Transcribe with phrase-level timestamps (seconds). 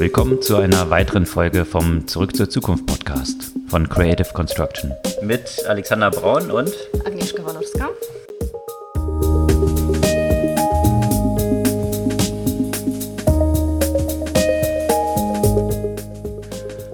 [0.00, 4.94] Willkommen zu einer weiteren Folge vom Zurück zur Zukunft Podcast von Creative Construction.
[5.20, 6.72] Mit Alexander Braun und
[7.04, 7.90] Agnieszka Walorska.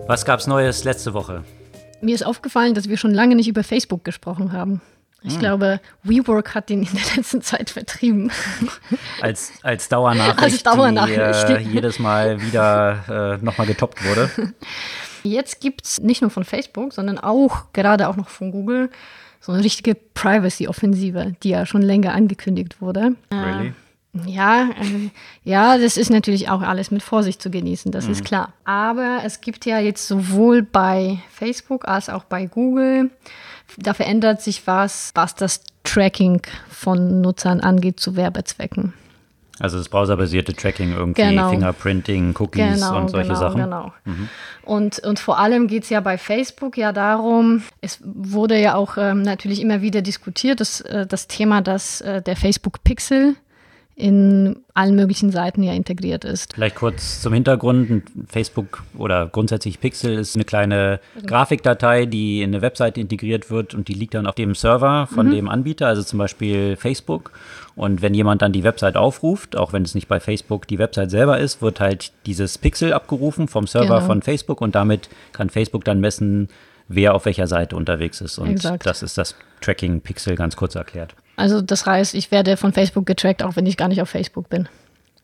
[0.08, 1.44] Was gab's Neues letzte Woche?
[2.00, 4.80] Mir ist aufgefallen, dass wir schon lange nicht über Facebook gesprochen haben.
[5.26, 5.40] Ich hm.
[5.40, 8.30] glaube, WeWork hat den in der letzten Zeit vertrieben.
[9.20, 11.48] Als, als Dauernachricht, als Dauernachricht.
[11.48, 14.30] die äh, jedes Mal wieder äh, nochmal getoppt wurde.
[15.22, 18.90] Jetzt gibt es nicht nur von Facebook, sondern auch, gerade auch noch von Google,
[19.40, 23.16] so eine richtige Privacy-Offensive, die ja schon länger angekündigt wurde.
[23.32, 23.72] Really?
[24.26, 25.10] Ja, äh,
[25.44, 28.12] ja, das ist natürlich auch alles mit Vorsicht zu genießen, das mhm.
[28.12, 28.52] ist klar.
[28.64, 33.10] Aber es gibt ja jetzt sowohl bei Facebook als auch bei Google,
[33.76, 38.94] da verändert sich was, was das Tracking von Nutzern angeht zu Werbezwecken.
[39.58, 41.50] Also das browserbasierte Tracking irgendwie, genau.
[41.50, 43.62] Fingerprinting, Cookies genau, und solche genau, Sachen.
[43.62, 43.92] Genau.
[44.04, 44.28] Mhm.
[44.62, 48.98] Und, und vor allem geht es ja bei Facebook ja darum, es wurde ja auch
[48.98, 53.36] ähm, natürlich immer wieder diskutiert, dass, äh, das Thema, dass äh, der Facebook Pixel
[53.98, 56.52] in allen möglichen Seiten ja integriert ist.
[56.52, 58.02] Vielleicht kurz zum Hintergrund.
[58.28, 63.88] Facebook oder grundsätzlich Pixel ist eine kleine Grafikdatei, die in eine Webseite integriert wird und
[63.88, 65.30] die liegt dann auf dem Server von mhm.
[65.30, 67.32] dem Anbieter, also zum Beispiel Facebook.
[67.74, 71.10] Und wenn jemand dann die Website aufruft, auch wenn es nicht bei Facebook die Website
[71.10, 74.06] selber ist, wird halt dieses Pixel abgerufen vom Server genau.
[74.06, 76.48] von Facebook und damit kann Facebook dann messen,
[76.88, 78.38] wer auf welcher Seite unterwegs ist.
[78.38, 78.84] Und Exakt.
[78.84, 81.14] das ist das Tracking Pixel ganz kurz erklärt.
[81.36, 84.48] Also das heißt, ich werde von Facebook getrackt, auch wenn ich gar nicht auf Facebook
[84.48, 84.68] bin.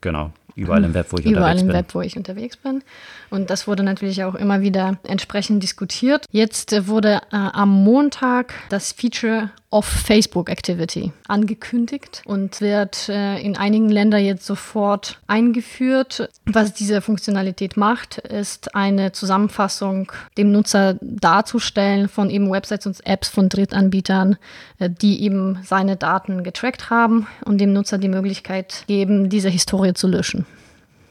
[0.01, 1.69] Genau, überall im Web, wo ich überall unterwegs bin.
[1.69, 2.83] Überall im Web, wo ich unterwegs bin.
[3.31, 6.27] Und das wurde natürlich auch immer wieder entsprechend diskutiert.
[6.31, 13.57] Jetzt wurde äh, am Montag das Feature of Facebook Activity angekündigt und wird äh, in
[13.57, 16.29] einigen Ländern jetzt sofort eingeführt.
[16.45, 23.31] Was diese Funktionalität macht, ist eine Zusammenfassung dem Nutzer darzustellen von eben Websites und Apps
[23.31, 24.37] von Drittanbietern,
[24.79, 29.95] äh, die eben seine Daten getrackt haben und dem Nutzer die Möglichkeit geben, diese Historie
[29.95, 30.47] zu löschen.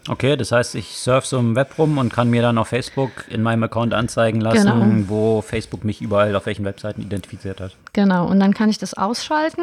[0.08, 3.26] Okay, das heißt, ich surfe so im Web rum und kann mir dann auf Facebook
[3.30, 5.10] in meinem Account anzeigen lassen, genau.
[5.10, 7.76] wo Facebook mich überall auf welchen Webseiten identifiziert hat.
[7.94, 9.62] Genau, und dann kann ich das ausschalten.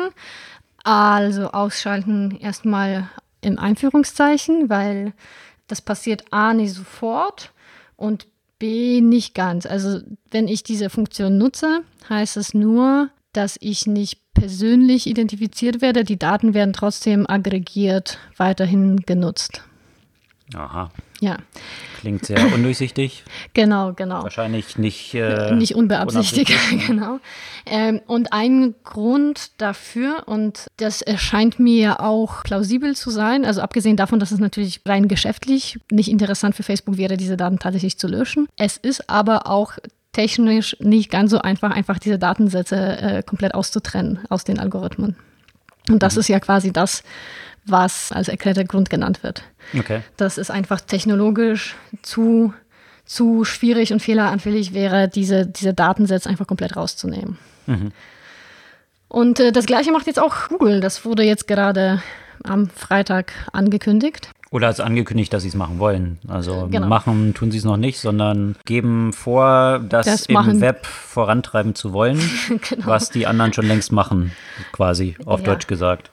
[0.84, 3.08] Also ausschalten erstmal
[3.40, 5.12] im Einführungszeichen, weil
[5.66, 7.52] das passiert A nicht sofort
[7.96, 8.26] und
[8.58, 9.66] B nicht ganz.
[9.66, 10.00] Also
[10.30, 16.04] wenn ich diese Funktion nutze, heißt es nur, dass ich nicht persönlich identifiziert werde.
[16.04, 19.62] Die Daten werden trotzdem aggregiert weiterhin genutzt.
[20.54, 20.90] Aha.
[21.20, 21.36] Ja.
[22.00, 23.24] Klingt sehr undurchsichtig.
[23.54, 24.22] genau, genau.
[24.22, 25.14] Wahrscheinlich nicht.
[25.14, 26.52] Äh, nicht unbeabsichtigt,
[26.86, 27.18] genau.
[27.66, 33.96] Ähm, und ein Grund dafür, und das erscheint mir auch plausibel zu sein, also abgesehen
[33.96, 38.06] davon, dass es natürlich rein geschäftlich nicht interessant für Facebook wäre, diese Daten tatsächlich zu
[38.06, 38.48] löschen.
[38.56, 39.72] Es ist aber auch
[40.12, 45.16] technisch nicht ganz so einfach, einfach diese Datensätze äh, komplett auszutrennen aus den Algorithmen.
[45.88, 46.20] Und das mhm.
[46.20, 47.02] ist ja quasi das,
[47.70, 49.42] was als erklärter Grund genannt wird.
[49.78, 50.02] Okay.
[50.16, 52.52] Das ist einfach technologisch zu,
[53.04, 57.38] zu schwierig und fehleranfällig wäre, diese, diese Datensätze einfach komplett rauszunehmen.
[57.66, 57.92] Mhm.
[59.08, 60.80] Und äh, das gleiche macht jetzt auch Google.
[60.80, 62.02] Das wurde jetzt gerade
[62.44, 64.30] am Freitag angekündigt.
[64.50, 66.18] Oder als angekündigt, dass sie es machen wollen.
[66.26, 66.86] Also genau.
[66.86, 70.60] machen tun sie es noch nicht, sondern geben vor, das, das im.
[70.60, 72.18] Web vorantreiben zu wollen,
[72.68, 72.86] genau.
[72.86, 74.32] was die anderen schon längst machen,
[74.72, 75.46] quasi auf ja.
[75.46, 76.10] Deutsch gesagt.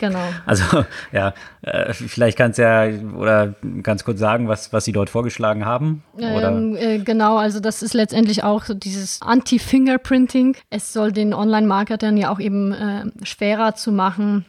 [0.00, 0.22] Genau.
[0.46, 5.10] Also ja, äh, vielleicht kannst du ja oder ganz kurz sagen, was, was sie dort
[5.10, 6.02] vorgeschlagen haben.
[6.18, 10.56] Ähm, äh, genau, also das ist letztendlich auch so dieses Anti-Fingerprinting.
[10.70, 14.44] Es soll den Online-Marketern ja auch eben äh, schwerer zu machen,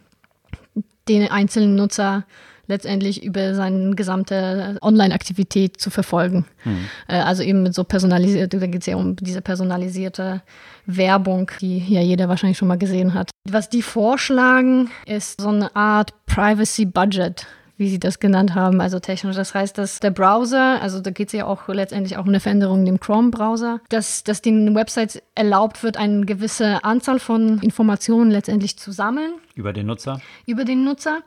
[1.07, 2.25] den einzelnen Nutzer
[2.67, 6.45] letztendlich über seine gesamte Online-Aktivität zu verfolgen.
[6.63, 6.77] Hm.
[7.07, 10.41] Äh, also eben mit so personalisiert, da geht es ja um diese personalisierte
[10.85, 13.31] Werbung, die ja jeder wahrscheinlich schon mal gesehen hat.
[13.49, 17.45] Was die vorschlagen, ist so eine Art Privacy Budget
[17.77, 19.35] wie sie das genannt haben, also technisch.
[19.35, 22.39] Das heißt, dass der Browser, also da geht es ja auch letztendlich auch um eine
[22.39, 28.31] Veränderung in dem Chrome-Browser, dass, dass den Websites erlaubt wird, eine gewisse Anzahl von Informationen
[28.31, 29.33] letztendlich zu sammeln.
[29.55, 30.21] Über den Nutzer?
[30.45, 31.23] Über den Nutzer.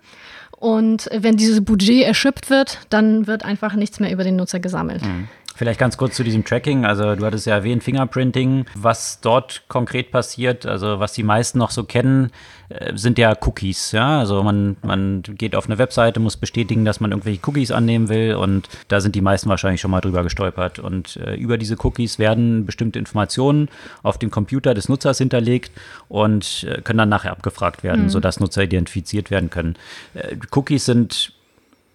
[0.66, 5.00] Und wenn dieses Budget erschöpft wird, dann wird einfach nichts mehr über den Nutzer gesammelt.
[5.00, 5.28] Mhm.
[5.56, 6.85] Vielleicht ganz kurz zu diesem Tracking.
[6.85, 8.67] Also du hattest ja erwähnt, Fingerprinting.
[8.75, 12.31] Was dort konkret passiert, also was die meisten noch so kennen,
[12.69, 13.93] äh, sind ja Cookies.
[13.93, 14.19] Ja?
[14.19, 18.35] Also man, man geht auf eine Webseite, muss bestätigen, dass man irgendwelche Cookies annehmen will
[18.35, 20.79] und da sind die meisten wahrscheinlich schon mal drüber gestolpert.
[20.79, 23.70] Und äh, über diese Cookies werden bestimmte Informationen
[24.02, 25.73] auf dem Computer des Nutzers hinterlegt
[26.09, 28.11] und äh, können dann nachher abgefragt werden, mhm.
[28.11, 29.76] sodass Nutzer identifiziert werden können.
[30.12, 31.32] Äh, Cookies sind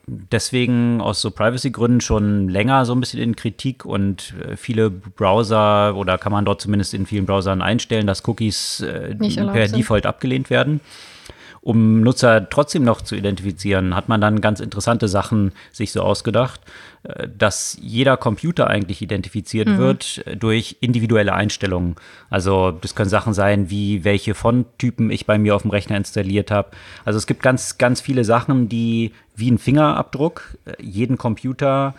[0.07, 5.95] deswegen aus so Privacy-Gründen schon länger so ein bisschen in Kritik und äh, viele Browser
[5.95, 9.77] oder kann man dort zumindest in vielen Browsern einstellen, dass Cookies äh, per sind.
[9.77, 10.81] Default abgelehnt werden
[11.62, 16.59] um Nutzer trotzdem noch zu identifizieren, hat man dann ganz interessante Sachen sich so ausgedacht,
[17.38, 19.77] dass jeder Computer eigentlich identifiziert mhm.
[19.77, 21.95] wird durch individuelle Einstellungen.
[22.30, 26.51] Also das können Sachen sein, wie welche Fonttypen ich bei mir auf dem Rechner installiert
[26.51, 26.71] habe.
[27.03, 31.95] Also es gibt ganz, ganz viele Sachen, die wie ein Fingerabdruck äh, jeden Computer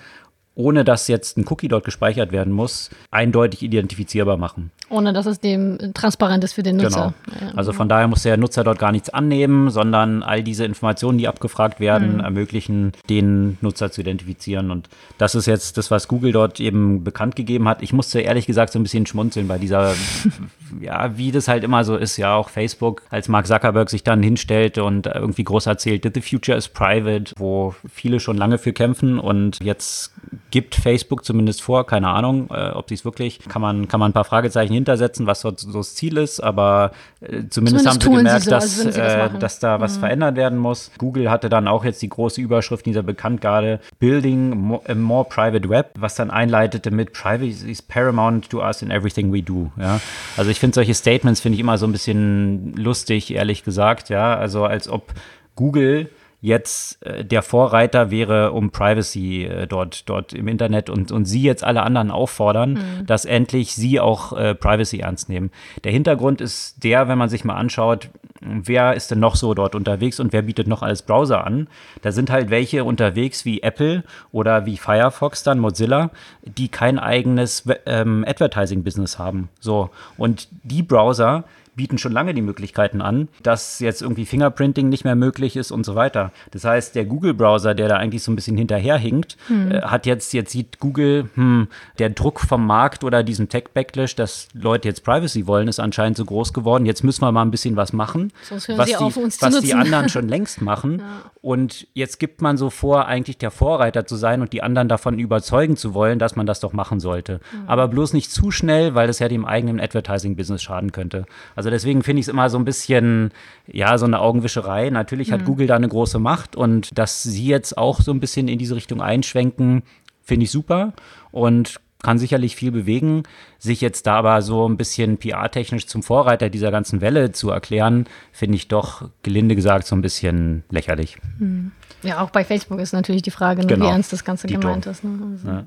[0.54, 4.70] ohne dass jetzt ein Cookie dort gespeichert werden muss, eindeutig identifizierbar machen.
[4.92, 7.14] Ohne dass es dem transparent ist für den Nutzer.
[7.24, 7.52] Genau.
[7.56, 11.28] Also von daher muss der Nutzer dort gar nichts annehmen, sondern all diese Informationen, die
[11.28, 12.20] abgefragt werden, mhm.
[12.20, 14.70] ermöglichen, den Nutzer zu identifizieren.
[14.70, 17.82] Und das ist jetzt das, was Google dort eben bekannt gegeben hat.
[17.82, 19.94] Ich musste ehrlich gesagt so ein bisschen schmunzeln bei dieser,
[20.80, 24.22] ja, wie das halt immer so ist, ja, auch Facebook, als Mark Zuckerberg sich dann
[24.22, 29.18] hinstellte und irgendwie groß erzählte, the future is private, wo viele schon lange für kämpfen
[29.18, 30.12] und jetzt
[30.50, 34.10] gibt Facebook zumindest vor, keine Ahnung, äh, ob sie es wirklich, kann man, kann man
[34.10, 38.00] ein paar Fragezeichen hintersetzen, was dort so das Ziel ist, aber äh, zumindest, zumindest, haben
[38.00, 40.00] sie gemerkt, sie so, dass, äh, dass da was mhm.
[40.00, 40.90] verändert werden muss.
[40.98, 45.90] Google hatte dann auch jetzt die große Überschrift dieser Bekanntgabe, Building a more private web,
[45.98, 49.70] was dann einleitete mit Privacy is paramount to us in everything we do.
[49.78, 50.00] Ja?
[50.36, 54.36] Also ich finde solche Statements finde ich immer so ein bisschen lustig, ehrlich gesagt, ja,
[54.36, 55.12] also als ob
[55.54, 56.08] Google
[56.42, 61.42] jetzt äh, der Vorreiter wäre, um Privacy äh, dort, dort im Internet und, und sie
[61.42, 63.06] jetzt alle anderen auffordern, mhm.
[63.06, 65.50] dass endlich sie auch äh, Privacy ernst nehmen.
[65.84, 68.10] Der Hintergrund ist der, wenn man sich mal anschaut,
[68.40, 71.68] wer ist denn noch so dort unterwegs und wer bietet noch alles Browser an?
[72.02, 74.02] Da sind halt welche unterwegs wie Apple
[74.32, 76.10] oder wie Firefox dann, Mozilla,
[76.42, 79.48] die kein eigenes ähm, Advertising-Business haben.
[79.60, 79.90] So.
[80.18, 85.14] Und die Browser, bieten schon lange die Möglichkeiten an, dass jetzt irgendwie Fingerprinting nicht mehr
[85.14, 86.32] möglich ist und so weiter.
[86.50, 89.70] Das heißt, der Google-Browser, der da eigentlich so ein bisschen hinterherhinkt, hm.
[89.70, 94.48] äh, hat jetzt, jetzt sieht Google, hm, der Druck vom Markt oder diesem Tech-Backlash, dass
[94.52, 96.84] Leute jetzt Privacy wollen, ist anscheinend so groß geworden.
[96.84, 100.60] Jetzt müssen wir mal ein bisschen was machen, was, die, was die, anderen schon längst
[100.60, 100.98] machen.
[100.98, 101.30] Ja.
[101.40, 105.18] Und jetzt gibt man so vor, eigentlich der Vorreiter zu sein und die anderen davon
[105.18, 107.40] überzeugen zu wollen, dass man das doch machen sollte.
[107.52, 107.68] Mhm.
[107.68, 111.24] Aber bloß nicht zu schnell, weil das ja dem eigenen Advertising-Business schaden könnte.
[111.56, 113.30] Also deswegen finde ich es immer so ein bisschen,
[113.66, 114.90] ja, so eine Augenwischerei.
[114.90, 115.44] Natürlich hat mhm.
[115.46, 118.76] Google da eine große Macht und dass sie jetzt auch so ein bisschen in diese
[118.76, 119.82] Richtung einschwenken,
[120.22, 120.92] finde ich super
[121.30, 123.22] und kann sicherlich viel bewegen.
[123.58, 128.06] Sich jetzt da aber so ein bisschen PR-technisch zum Vorreiter dieser ganzen Welle zu erklären,
[128.32, 131.16] finde ich doch, gelinde gesagt, so ein bisschen lächerlich.
[131.38, 131.72] Mhm.
[132.02, 133.86] Ja, auch bei Facebook ist natürlich die Frage, ne, genau.
[133.86, 134.60] wie ernst das Ganze Dito.
[134.60, 135.04] gemeint ist.
[135.04, 135.10] Ne?
[135.32, 135.48] Also.
[135.48, 135.64] Ja.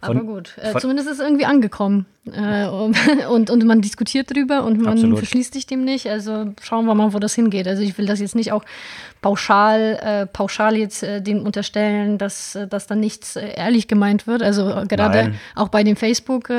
[0.00, 2.06] Aber gut, äh, zumindest ist es irgendwie angekommen.
[2.26, 2.66] Äh,
[3.28, 5.18] und, und man diskutiert drüber und man Absolut.
[5.18, 6.08] verschließt sich dem nicht.
[6.08, 7.68] Also schauen wir mal, wo das hingeht.
[7.68, 8.64] Also ich will das jetzt nicht auch
[9.26, 14.28] pauschal, äh, pauschal jetzt äh, dem unterstellen, dass, äh, dass da nichts äh, ehrlich gemeint
[14.28, 14.40] wird.
[14.40, 15.34] Also äh, gerade Nein.
[15.56, 16.52] auch bei dem Facebook,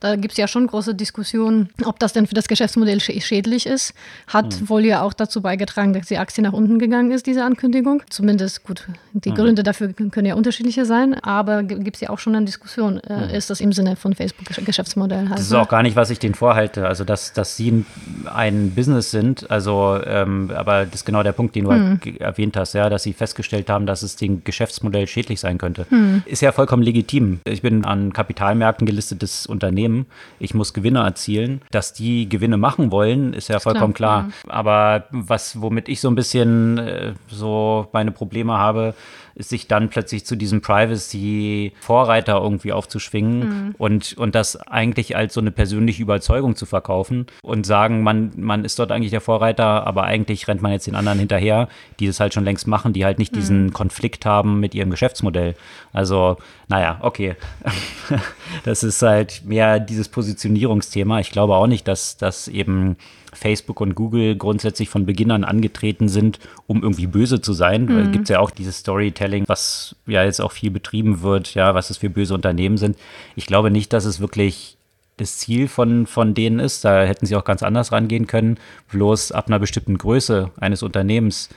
[0.00, 3.64] da gibt es ja schon große Diskussionen, ob das denn für das Geschäftsmodell sch schädlich
[3.64, 3.94] ist.
[4.26, 4.68] Hat hm.
[4.68, 8.02] wohl ja auch dazu beigetragen, dass die Aktie nach unten gegangen ist, diese Ankündigung.
[8.10, 9.36] Zumindest gut, die hm.
[9.36, 13.00] Gründe dafür können ja unterschiedliche sein, aber gibt es ja auch schon eine Diskussion.
[13.06, 13.30] Hm.
[13.30, 15.30] Ist das im Sinne von Facebook-Geschäftsmodell?
[15.30, 16.86] Halt, das ist auch gar nicht, was ich denen vorhalte.
[16.86, 17.86] Also, dass, dass sie ein,
[18.26, 22.00] ein Business sind, also, ähm, aber das ist genau der Punkt, den du hm.
[22.02, 25.86] halt erwähnt hast, ja, dass sie festgestellt haben, dass es dem Geschäftsmodell schädlich sein könnte.
[25.88, 26.22] Hm.
[26.26, 27.40] Ist ja vollkommen legitim.
[27.44, 30.06] Ich bin an Kapitalmärkten gelistetes Unternehmen.
[30.38, 31.62] Ich muss Gewinne erzielen.
[31.70, 34.28] Dass die Gewinne machen wollen, ist ja ist vollkommen klar.
[34.28, 34.32] klar.
[34.46, 34.52] Ja.
[34.52, 38.94] Aber was, womit ich so ein bisschen äh, so meine Probleme habe,
[39.42, 43.74] sich dann plötzlich zu diesem Privacy-Vorreiter irgendwie aufzuschwingen mhm.
[43.78, 48.64] und, und das eigentlich als so eine persönliche Überzeugung zu verkaufen und sagen, man, man
[48.64, 51.68] ist dort eigentlich der Vorreiter, aber eigentlich rennt man jetzt den anderen hinterher,
[51.98, 53.36] die das halt schon längst machen, die halt nicht mhm.
[53.36, 55.54] diesen Konflikt haben mit ihrem Geschäftsmodell.
[55.92, 56.36] Also,
[56.68, 57.36] naja, okay.
[58.64, 61.20] das ist halt mehr dieses Positionierungsthema.
[61.20, 62.96] Ich glaube auch nicht, dass das eben
[63.32, 67.84] Facebook und Google grundsätzlich von Beginn an angetreten sind, um irgendwie böse zu sein.
[67.84, 68.12] Mhm.
[68.12, 71.90] Gibt es ja auch dieses Storytelling, was ja jetzt auch viel betrieben wird, ja, was
[71.90, 72.96] es für böse Unternehmen sind.
[73.36, 74.76] Ich glaube nicht, dass es wirklich
[75.16, 76.84] das Ziel von, von denen ist.
[76.84, 78.58] Da hätten sie auch ganz anders rangehen können.
[78.90, 81.50] Bloß ab einer bestimmten Größe eines Unternehmens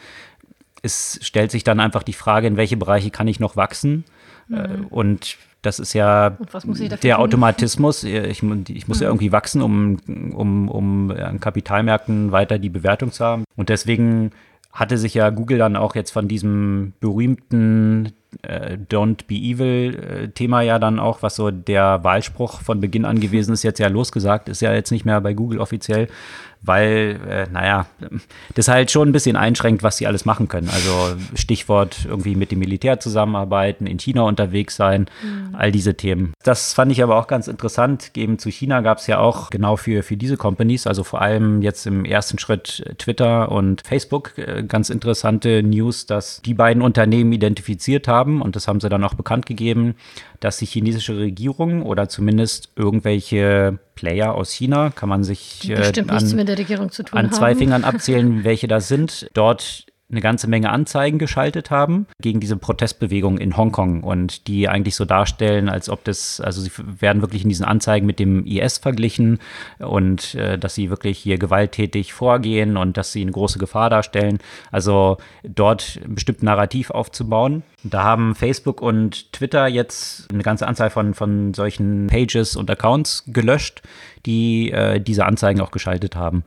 [0.83, 4.03] es stellt sich dann einfach die Frage, in welche Bereiche kann ich noch wachsen?
[4.49, 4.87] Mhm.
[4.89, 6.31] Und das ist ja
[7.01, 8.03] der Automatismus.
[8.03, 9.03] Ich, ich muss mhm.
[9.03, 9.97] ja irgendwie wachsen, um,
[10.35, 13.45] um, um an Kapitalmärkten weiter die Bewertung zu haben.
[13.55, 14.31] Und deswegen
[14.73, 20.27] hatte sich ja Google dann auch jetzt von diesem berühmten äh, Don't be evil äh,
[20.29, 23.87] Thema ja dann auch, was so der Wahlspruch von Beginn an gewesen ist, jetzt ja
[23.87, 26.07] losgesagt, ist ja jetzt nicht mehr bei Google offiziell,
[26.63, 27.85] weil, äh, naja,
[28.55, 30.69] das halt schon ein bisschen einschränkt, was sie alles machen können.
[30.69, 35.55] Also Stichwort irgendwie mit dem Militär zusammenarbeiten, in China unterwegs sein, mhm.
[35.55, 36.33] all diese Themen.
[36.43, 38.11] Das fand ich aber auch ganz interessant.
[38.15, 41.61] Eben zu China gab es ja auch genau für, für diese Companies, also vor allem
[41.61, 47.33] jetzt im ersten Schritt Twitter und Facebook, äh, ganz interessante News, dass die beiden Unternehmen
[47.33, 49.95] identifiziert haben und das haben sie dann auch bekannt gegeben,
[50.43, 56.09] dass die chinesische Regierung oder zumindest irgendwelche Player aus China, kann man sich äh, an,
[57.11, 57.55] an, zwei.
[57.55, 63.39] Fingern abzählen, welche das sind, dort eine ganze Menge Anzeigen geschaltet haben gegen diese Protestbewegung
[63.39, 67.49] in Hongkong und die eigentlich so darstellen, als ob das, also sie werden wirklich in
[67.49, 69.39] diesen Anzeigen mit dem IS verglichen
[69.79, 74.37] und äh, dass sie wirklich hier gewalttätig vorgehen und dass sie eine große Gefahr darstellen.
[74.71, 77.63] Also dort ein bestimmtes Narrativ aufzubauen.
[77.83, 83.23] Da haben Facebook und Twitter jetzt eine ganze Anzahl von, von solchen Pages und Accounts
[83.27, 83.81] gelöscht,
[84.25, 86.43] die äh, diese Anzeigen auch geschaltet haben.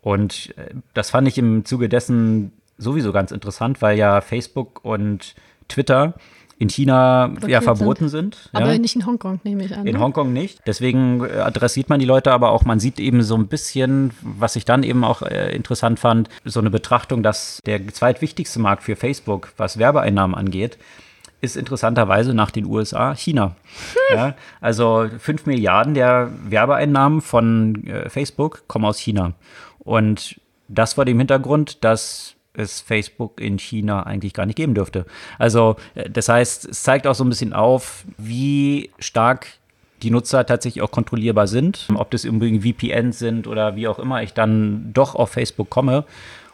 [0.00, 5.34] Und äh, das fand ich im Zuge dessen sowieso ganz interessant, weil ja Facebook und
[5.68, 6.14] Twitter
[6.60, 8.34] in China Blockiert ja verboten sind.
[8.34, 8.78] sind aber ja.
[8.78, 9.86] nicht in Hongkong, nehme ich an.
[9.86, 10.00] In ne?
[10.00, 10.60] Hongkong nicht.
[10.66, 14.56] Deswegen äh, adressiert man die Leute aber auch, man sieht eben so ein bisschen, was
[14.56, 18.94] ich dann eben auch äh, interessant fand, so eine Betrachtung, dass der zweitwichtigste Markt für
[18.94, 20.76] Facebook, was Werbeeinnahmen angeht,
[21.40, 23.56] ist interessanterweise nach den USA China.
[24.10, 24.16] Hm.
[24.16, 29.32] Ja, also 5 Milliarden der Werbeeinnahmen von äh, Facebook kommen aus China.
[29.78, 35.06] Und das vor dem Hintergrund, dass es Facebook in China eigentlich gar nicht geben dürfte.
[35.38, 39.46] Also äh, das heißt, es zeigt auch so ein bisschen auf, wie stark
[40.02, 41.88] die Nutzer tatsächlich auch kontrollierbar sind.
[41.94, 46.04] Ob das irgendwie VPNs sind oder wie auch immer ich dann doch auf Facebook komme.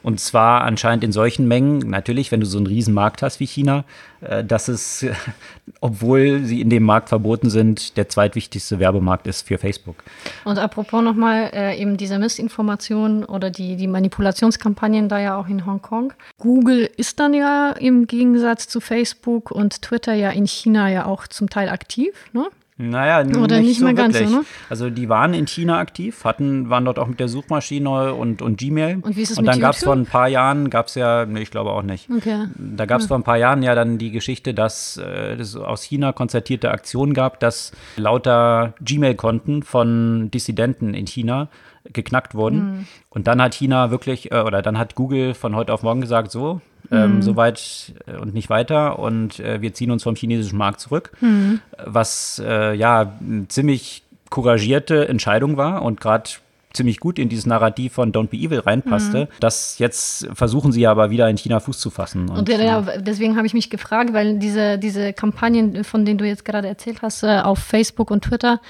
[0.06, 3.46] Und zwar anscheinend in solchen Mengen, natürlich, wenn du so einen riesen Markt hast wie
[3.46, 3.82] China,
[4.20, 5.04] äh, dass es,
[5.80, 9.96] obwohl sie in dem Markt verboten sind, der zweitwichtigste Werbemarkt ist für Facebook.
[10.44, 15.66] Und apropos nochmal äh, eben diese Missinformationen oder die, die Manipulationskampagnen da ja auch in
[15.66, 16.12] Hongkong.
[16.38, 21.26] Google ist dann ja im Gegensatz zu Facebook und Twitter ja in China ja auch
[21.26, 22.46] zum Teil aktiv, ne?
[22.78, 24.44] Naja, Oder nicht, nicht so ganz so, ne?
[24.68, 28.58] Also die waren in China aktiv, hatten, waren dort auch mit der Suchmaschine und, und
[28.58, 28.98] Gmail.
[29.00, 31.24] Und wie ist es Und dann gab es vor ein paar Jahren, gab es ja,
[31.24, 32.10] nee, ich glaube auch nicht.
[32.14, 32.48] Okay.
[32.54, 33.08] Da gab es ja.
[33.08, 37.14] vor ein paar Jahren ja dann die Geschichte, dass äh, es aus China konzertierte Aktionen
[37.14, 41.48] gab, dass lauter Gmail-Konten von Dissidenten in China
[41.92, 42.58] geknackt wurden.
[42.58, 42.86] Mhm.
[43.08, 46.30] Und dann hat China wirklich, äh, oder dann hat Google von heute auf morgen gesagt,
[46.30, 47.22] so, ähm, mhm.
[47.22, 51.12] so weit äh, und nicht weiter und äh, wir ziehen uns vom chinesischen Markt zurück,
[51.20, 51.60] mhm.
[51.84, 56.30] was äh, ja eine ziemlich couragierte Entscheidung war und gerade
[56.76, 59.24] ziemlich gut in dieses Narrativ von Don't Be Evil reinpasste.
[59.24, 59.28] Mhm.
[59.40, 62.28] Das jetzt versuchen sie aber wieder in China Fuß zu fassen.
[62.28, 66.26] Und, und ja, deswegen habe ich mich gefragt, weil diese, diese Kampagnen, von denen du
[66.26, 68.60] jetzt gerade erzählt hast, äh, auf Facebook und Twitter,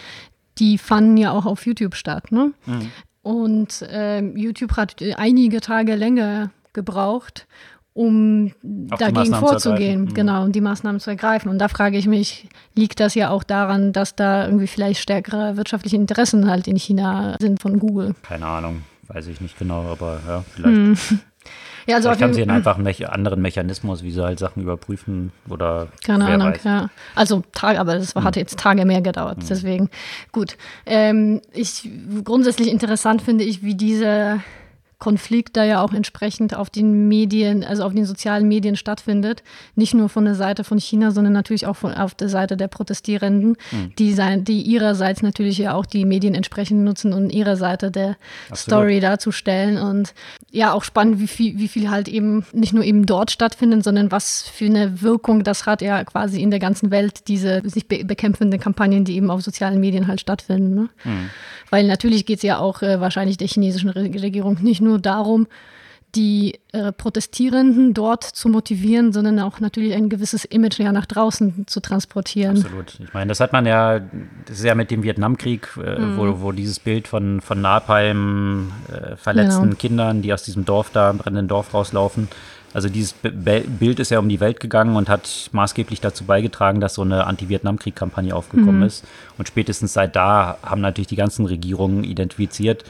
[0.58, 2.32] die fanden ja auch auf YouTube statt.
[2.32, 2.52] Ne?
[2.64, 2.90] Mhm.
[3.22, 7.46] Und äh, YouTube hat einige Tage länger gebraucht,
[7.96, 8.52] um
[8.90, 10.14] Auch dagegen vorzugehen, mhm.
[10.14, 11.48] genau, um die Maßnahmen zu ergreifen.
[11.48, 15.56] Und da frage ich mich, liegt das ja auch daran, dass da irgendwie vielleicht stärkere
[15.56, 18.14] wirtschaftliche Interessen halt in China sind von Google?
[18.22, 20.76] Keine Ahnung, weiß ich nicht genau, aber ja, vielleicht.
[20.76, 20.98] Mhm.
[21.88, 25.30] Ja, also Vielleicht haben sie einen einfach einen anderen Mechanismus, wie sie halt Sachen überprüfen
[25.48, 26.64] oder keine Ahnung, weiß.
[26.64, 26.90] ja.
[27.14, 29.46] Also Tage, aber das hatte jetzt Tage mehr gedauert, mhm.
[29.48, 29.90] deswegen
[30.32, 30.56] gut.
[30.84, 31.88] Ähm, ich
[32.24, 34.40] grundsätzlich interessant finde ich, wie diese
[34.98, 39.42] Konflikt da ja auch entsprechend auf den Medien, also auf den sozialen Medien stattfindet.
[39.74, 42.68] Nicht nur von der Seite von China, sondern natürlich auch von, auf der Seite der
[42.68, 43.92] Protestierenden, mhm.
[43.98, 48.16] die, sein, die ihrerseits natürlich ja auch die Medien entsprechend nutzen und ihre Seite der
[48.48, 48.58] Absolut.
[48.58, 49.76] Story darzustellen.
[49.76, 50.14] Und
[50.50, 54.10] ja, auch spannend, wie viel, wie viel halt eben nicht nur eben dort stattfindet, sondern
[54.10, 58.02] was für eine Wirkung das hat ja quasi in der ganzen Welt, diese sich be
[58.04, 60.74] bekämpfende Kampagnen, die eben auf sozialen Medien halt stattfinden.
[60.74, 60.88] Ne?
[61.04, 61.30] Mhm.
[61.68, 65.46] Weil natürlich geht es ja auch äh, wahrscheinlich der chinesischen Regierung nicht nur darum,
[66.14, 71.66] die äh, Protestierenden dort zu motivieren, sondern auch natürlich ein gewisses Image ja nach draußen
[71.66, 72.56] zu transportieren.
[72.56, 72.98] Absolut.
[73.00, 74.00] Ich meine, das hat man ja,
[74.48, 76.16] ist ja mit dem Vietnamkrieg, äh, mhm.
[76.16, 79.76] wo, wo dieses Bild von, von Napalm, äh, verletzten genau.
[79.76, 82.28] Kindern, die aus diesem Dorf da, brennenden Dorf rauslaufen,
[82.76, 86.92] also dieses Bild ist ja um die Welt gegangen und hat maßgeblich dazu beigetragen, dass
[86.92, 88.86] so eine Anti-Vietnam-Krieg-Kampagne aufgekommen mhm.
[88.86, 89.02] ist.
[89.38, 92.84] Und spätestens seit da haben natürlich die ganzen Regierungen identifiziert,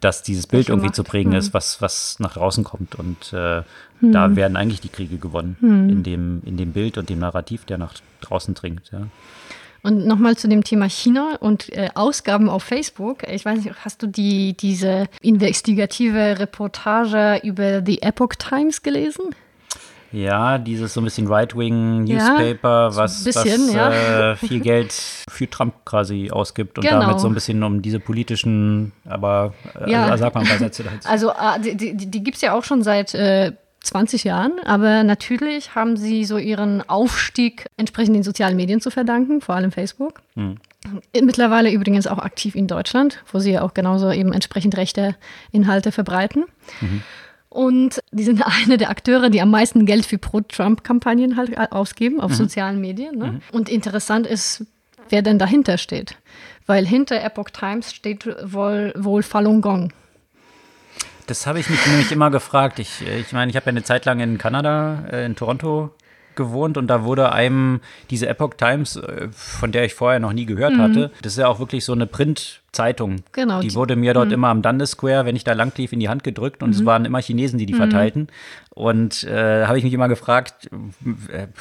[0.00, 1.38] dass dieses Bild irgendwie zu prägen mhm.
[1.38, 2.94] ist, was, was nach draußen kommt.
[2.94, 3.62] Und äh,
[4.00, 4.12] mhm.
[4.12, 5.88] da werden eigentlich die Kriege gewonnen, mhm.
[5.88, 8.90] in, dem, in dem Bild und dem Narrativ, der nach draußen dringt.
[8.92, 9.06] Ja.
[9.82, 13.26] Und nochmal zu dem Thema China und äh, Ausgaben auf Facebook.
[13.28, 19.34] Ich weiß nicht, hast du die, diese investigative Reportage über die Epoch Times gelesen?
[20.12, 24.30] Ja, dieses so ein bisschen Right-Wing-Newspaper, Ja, was, bisschen, was ja.
[24.32, 27.00] äh, viel Geld für Trump quasi ausgibt und Genau.
[27.00, 30.04] damit so ein bisschen um diese politischen, aber äh, Ja.
[30.06, 31.08] also, sag mal ein paar Sätze dazu.
[31.08, 35.04] Also äh, die, die, die gibt es ja auch schon seit äh, 20 Jahren, aber
[35.04, 40.20] natürlich haben sie so ihren Aufstieg entsprechend den sozialen Medien zu verdanken, vor allem Facebook.
[41.14, 45.14] Mittlerweile übrigens auch aktiv in Deutschland, wo sie ja auch genauso eben entsprechend rechte
[45.52, 46.44] Inhalte verbreiten.
[47.48, 52.34] Und die sind eine der Akteure, die am meisten Geld für Pro-Trump-Kampagnen halt ausgeben auf
[52.34, 53.18] sozialen Medien.
[53.18, 53.40] Ne?
[53.52, 54.64] Und interessant ist,
[55.08, 56.16] wer denn dahinter steht.
[56.66, 59.92] Weil hinter Epoch Times steht wohl, wohl Falun Gong.
[61.26, 62.78] Das habe ich mich nämlich immer gefragt.
[62.78, 65.94] Ich, äh, ich meine, ich habe ja eine Zeit lang in Kanada, äh, in Toronto
[66.34, 70.46] gewohnt und da wurde einem diese Epoch Times, äh, von der ich vorher noch nie
[70.46, 72.57] gehört hatte, das ist ja auch wirklich so eine Printzeitung.
[72.76, 73.16] Mhm.
[73.32, 75.92] Genau, Die die- wurde mir dort immer am Dundas Square, wenn ich da lang lief,
[75.92, 76.86] in die Hand gedrückt und es Mhm.
[76.86, 78.28] waren immer Chinesen, die die verteilten.
[78.70, 80.68] Und äh, habe ich mich immer gefragt,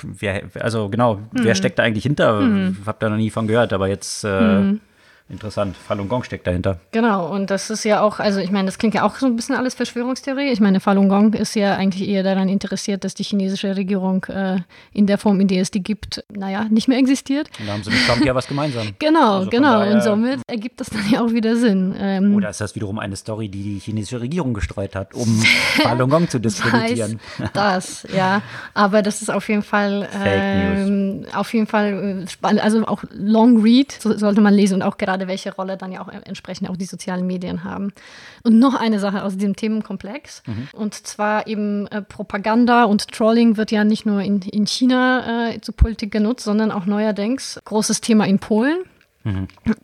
[0.01, 1.21] wer, also genau, Mhm.
[1.33, 2.73] wer steckt da eigentlich hinter?
[2.85, 4.79] Hab da noch nie von gehört, aber jetzt äh, Mhm.
[5.29, 5.75] Interessant.
[5.75, 6.79] Falun Gong steckt dahinter.
[6.91, 9.35] Genau, und das ist ja auch, also ich meine, das klingt ja auch so ein
[9.35, 10.49] bisschen alles Verschwörungstheorie.
[10.49, 14.59] Ich meine, Falun Gong ist ja eigentlich eher daran interessiert, dass die chinesische Regierung äh,
[14.93, 17.49] in der Form, in der es die gibt, naja, nicht mehr existiert.
[17.59, 18.87] Und da haben sie mit Trump ja was gemeinsam.
[18.99, 19.79] Genau, Also genau.
[19.79, 21.95] daher- und somit ergibt das dann ja auch wieder Sinn.
[21.99, 25.27] Ähm, Oder ist das wiederum eine Story, die die chinesische Regierung gestreut hat, um
[25.81, 27.19] Falun Gong zu diskreditieren?
[27.53, 28.41] das, ja.
[28.73, 32.63] Aber das ist auf jeden Fall, ähm, auf jeden Fall äh, spannend.
[32.63, 36.01] Also auch Long Read so, sollte man lesen und auch gerade welche Rolle dann ja
[36.01, 37.93] auch entsprechend auch die sozialen Medien haben.
[38.43, 40.43] Und noch eine Sache aus diesem Themenkomplex.
[40.73, 45.61] Und zwar eben äh, Propaganda und Trolling wird ja nicht nur in, in China äh,
[45.61, 48.83] zur Politik genutzt, sondern auch neuerdings großes Thema in Polen.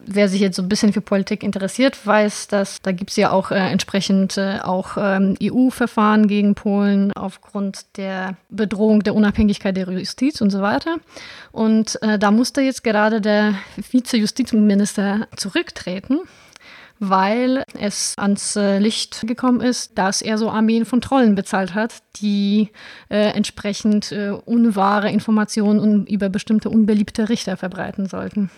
[0.06, 3.32] Wer sich jetzt so ein bisschen für Politik interessiert, weiß, dass da gibt es ja
[3.32, 9.90] auch äh, entsprechend äh, auch ähm, EU-Verfahren gegen Polen aufgrund der Bedrohung der Unabhängigkeit der
[9.90, 10.98] Justiz und so weiter.
[11.52, 16.20] Und äh, da musste jetzt gerade der Vize-Justizminister zurücktreten,
[17.00, 21.96] weil es ans äh, Licht gekommen ist, dass er so Armeen von Trollen bezahlt hat,
[22.18, 22.70] die
[23.10, 28.50] äh, entsprechend äh, unwahre Informationen über bestimmte unbeliebte Richter verbreiten sollten.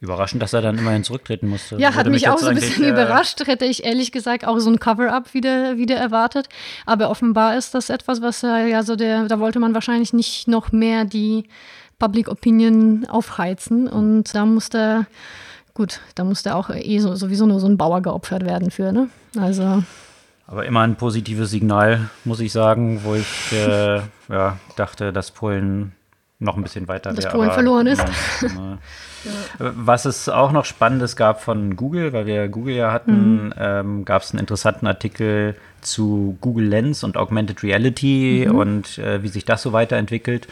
[0.00, 1.76] Überraschend, dass er dann immerhin zurücktreten musste.
[1.76, 3.46] Ja, hat Würde mich auch so ein bisschen äh, überrascht.
[3.46, 6.48] Hätte ich ehrlich gesagt auch so ein Cover-up wieder, wieder erwartet.
[6.84, 10.48] Aber offenbar ist das etwas, was äh, ja so der, da wollte man wahrscheinlich nicht
[10.48, 11.48] noch mehr die
[11.98, 13.88] Public Opinion aufheizen.
[13.88, 15.06] Und da musste,
[15.72, 19.08] gut, da musste auch eh so, sowieso nur so ein Bauer geopfert werden für, ne?
[19.38, 19.82] Also,
[20.46, 25.95] Aber immer ein positives Signal, muss ich sagen, wo ich äh, ja, dachte, dass Polen
[26.38, 27.28] noch ein bisschen weiter Dass.
[27.28, 28.04] Polen verloren ist.
[28.42, 28.78] nein,
[29.58, 33.52] äh, Was es auch noch Spannendes gab von Google, weil wir Google ja hatten, Mhm.
[33.58, 38.54] ähm, gab es einen interessanten Artikel zu Google Lens und Augmented Reality Mhm.
[38.54, 40.46] und äh, wie sich das so weiterentwickelt.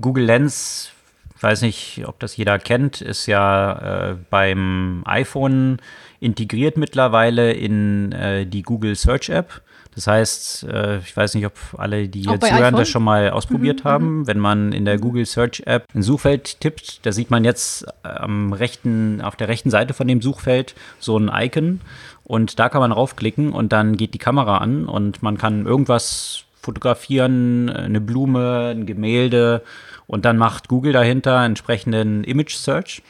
[0.00, 0.90] Google Lens,
[1.36, 5.78] ich weiß nicht, ob das jeder kennt, ist ja äh, beim iPhone
[6.20, 9.60] integriert mittlerweile in äh, die Google Search App.
[9.94, 12.76] Das heißt, äh, ich weiß nicht, ob alle, die Auch iPhone?
[12.76, 14.26] das schon mal ausprobiert haben.
[14.26, 18.08] Wenn man in der Google Search App ein Suchfeld tippt, da sieht man jetzt äh,
[18.08, 21.80] am rechten, auf der rechten Seite von dem Suchfeld so ein Icon.
[22.24, 26.44] Und da kann man raufklicken und dann geht die Kamera an und man kann irgendwas
[26.62, 29.62] fotografieren, eine Blume, ein Gemälde.
[30.06, 33.02] Und dann macht Google dahinter entsprechenden Image Search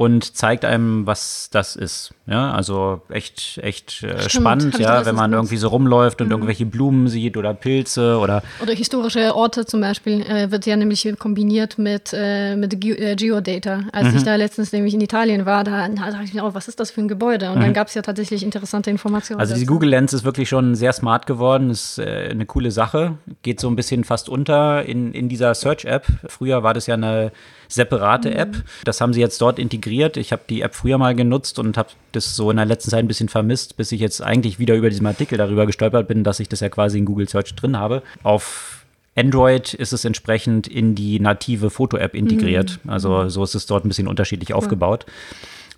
[0.00, 2.14] und zeigt einem, was das ist.
[2.26, 6.64] Ja, also echt, echt äh, Stimmt, spannend, ja, wenn man irgendwie so rumläuft und irgendwelche
[6.64, 11.76] Blumen sieht oder Pilze oder oder historische Orte zum Beispiel äh, wird ja nämlich kombiniert
[11.76, 13.80] mit, äh, mit Ge äh, Geodata.
[13.92, 14.16] Als Mhm.
[14.16, 16.80] ich da letztens nämlich in Italien war, da, da dachte ich mir, oh, was ist
[16.80, 17.50] das für ein Gebäude?
[17.50, 19.36] Und dann gab es ja tatsächlich interessante Informationen.
[19.36, 19.40] Mhm.
[19.42, 19.72] Also die dazu.
[19.74, 23.68] Google Lens ist wirklich schon sehr smart geworden, ist äh, eine coole Sache, geht so
[23.68, 26.06] ein bisschen fast unter in, in dieser Search-App.
[26.28, 27.32] Früher war das ja eine
[27.68, 29.89] separate App, das haben sie jetzt dort integriert.
[29.90, 33.00] Ich habe die App früher mal genutzt und habe das so in der letzten Zeit
[33.00, 36.40] ein bisschen vermisst, bis ich jetzt eigentlich wieder über diesen Artikel darüber gestolpert bin, dass
[36.40, 38.02] ich das ja quasi in Google Search drin habe.
[38.22, 42.78] Auf Android ist es entsprechend in die native Foto-App integriert.
[42.86, 45.06] Also so ist es dort ein bisschen unterschiedlich aufgebaut.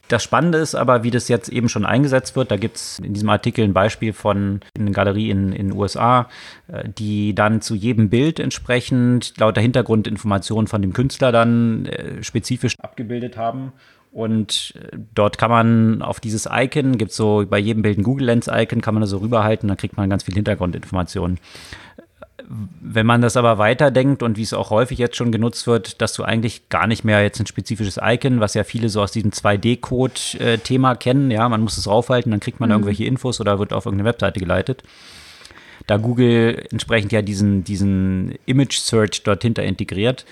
[0.09, 2.51] Das Spannende ist aber, wie das jetzt eben schon eingesetzt wird.
[2.51, 6.29] Da gibt es in diesem Artikel ein Beispiel von einer Galerie in den USA,
[6.69, 12.79] äh, die dann zu jedem Bild entsprechend lauter Hintergrundinformationen von dem Künstler dann äh, spezifisch
[12.81, 13.73] abgebildet haben.
[14.13, 18.27] Und äh, dort kann man auf dieses Icon, gibt so bei jedem Bild ein Google
[18.27, 21.39] Lens Icon, kann man da so rüberhalten, dann kriegt man ganz viel Hintergrundinformationen.
[22.83, 26.13] Wenn man das aber weiterdenkt und wie es auch häufig jetzt schon genutzt wird, dass
[26.13, 29.31] du eigentlich gar nicht mehr jetzt ein spezifisches Icon, was ja viele so aus diesem
[29.31, 33.87] 2D-Code-Thema kennen, ja, man muss es raufhalten, dann kriegt man irgendwelche Infos oder wird auf
[33.87, 34.83] irgendeine Webseite geleitet.
[35.87, 40.27] da Google entsprechend ja diesen, diesen Image Search dort hinter integriert,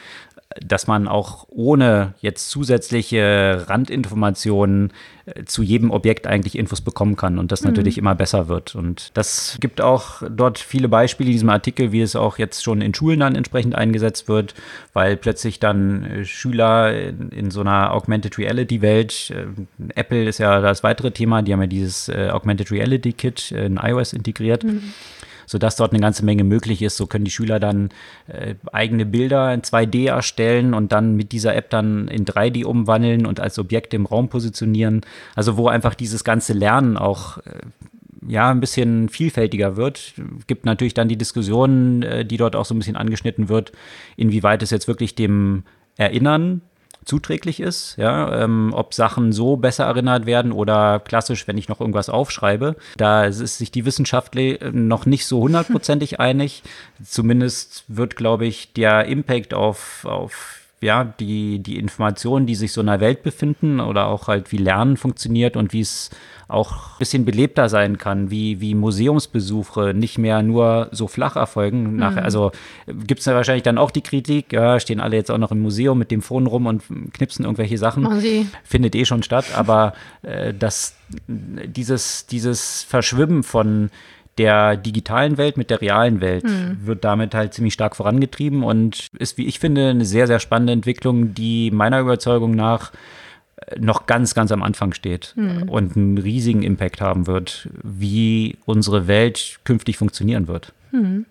[0.58, 4.92] dass man auch ohne jetzt zusätzliche Randinformationen
[5.26, 7.68] äh, zu jedem Objekt eigentlich Infos bekommen kann und das mhm.
[7.68, 8.74] natürlich immer besser wird.
[8.74, 12.80] Und das gibt auch dort viele Beispiele in diesem Artikel, wie es auch jetzt schon
[12.80, 14.54] in Schulen dann entsprechend eingesetzt wird,
[14.92, 19.46] weil plötzlich dann äh, Schüler in, in, so einer Augmented Reality Welt, äh,
[19.94, 23.76] Apple ist ja das weitere Thema, die haben ja dieses äh, Augmented Reality Kit in
[23.76, 24.64] iOS integriert.
[24.64, 24.94] Mhm
[25.50, 26.96] sodass dort eine ganze Menge möglich ist.
[26.96, 27.88] So können die Schüler dann
[28.28, 33.26] äh, eigene Bilder in 2D erstellen und dann mit dieser App dann in 3D umwandeln
[33.26, 35.00] und als Objekte im Raum positionieren.
[35.34, 37.42] Also wo einfach dieses ganze Lernen auch äh,
[38.28, 40.14] ja, ein bisschen vielfältiger wird.
[40.46, 43.72] Gibt natürlich dann die Diskussion, äh, die dort auch so ein bisschen angeschnitten wird,
[44.16, 45.64] inwieweit es jetzt wirklich dem
[45.96, 46.62] Erinnern
[47.10, 51.80] zuträglich ist, ja, ähm, ob Sachen so besser erinnert werden oder klassisch, wenn ich noch
[51.80, 52.76] irgendwas aufschreibe.
[52.96, 54.36] Da ist sich die Wissenschaft
[54.72, 56.62] noch nicht so hundertprozentig einig.
[57.04, 62.80] Zumindest wird, glaube ich, der Impact auf, auf ja, die, die Informationen, die sich so
[62.80, 66.10] in der Welt befinden oder auch halt wie Lernen funktioniert und wie es
[66.48, 71.96] auch ein bisschen belebter sein kann, wie, wie Museumsbesuche nicht mehr nur so flach erfolgen.
[71.96, 72.02] Mhm.
[72.02, 72.50] also
[72.86, 75.60] gibt es ja wahrscheinlich dann auch die Kritik, ja, stehen alle jetzt auch noch im
[75.60, 78.04] Museum mit dem Phone rum und knipsen irgendwelche Sachen.
[78.64, 80.96] Findet eh schon statt, aber äh, dass
[81.28, 83.90] dieses, dieses Verschwimmen von
[84.40, 86.78] der digitalen Welt mit der realen Welt mhm.
[86.82, 90.72] wird damit halt ziemlich stark vorangetrieben und ist, wie ich finde, eine sehr, sehr spannende
[90.72, 92.90] Entwicklung, die meiner Überzeugung nach
[93.56, 95.68] äh, noch ganz, ganz am Anfang steht mhm.
[95.68, 100.72] und einen riesigen Impact haben wird, wie unsere Welt künftig funktionieren wird.
[100.90, 101.26] Mhm.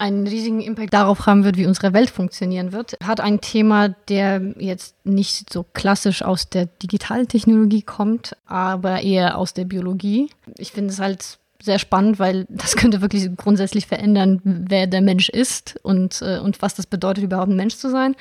[0.00, 4.40] Einen riesigen Impact darauf haben wird, wie unsere Welt funktionieren wird, hat ein Thema, der
[4.58, 10.30] jetzt nicht so klassisch aus der digitalen Technologie kommt, aber eher aus der Biologie.
[10.56, 15.28] Ich finde es halt sehr spannend, weil das könnte wirklich grundsätzlich verändern, wer der Mensch
[15.28, 18.14] ist und, äh, und was das bedeutet, überhaupt ein Mensch zu sein.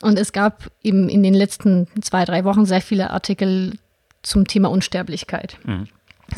[0.00, 3.78] Und es gab eben in den letzten zwei, drei Wochen sehr viele Artikel
[4.22, 5.58] zum Thema Unsterblichkeit.
[5.64, 5.88] Mhm.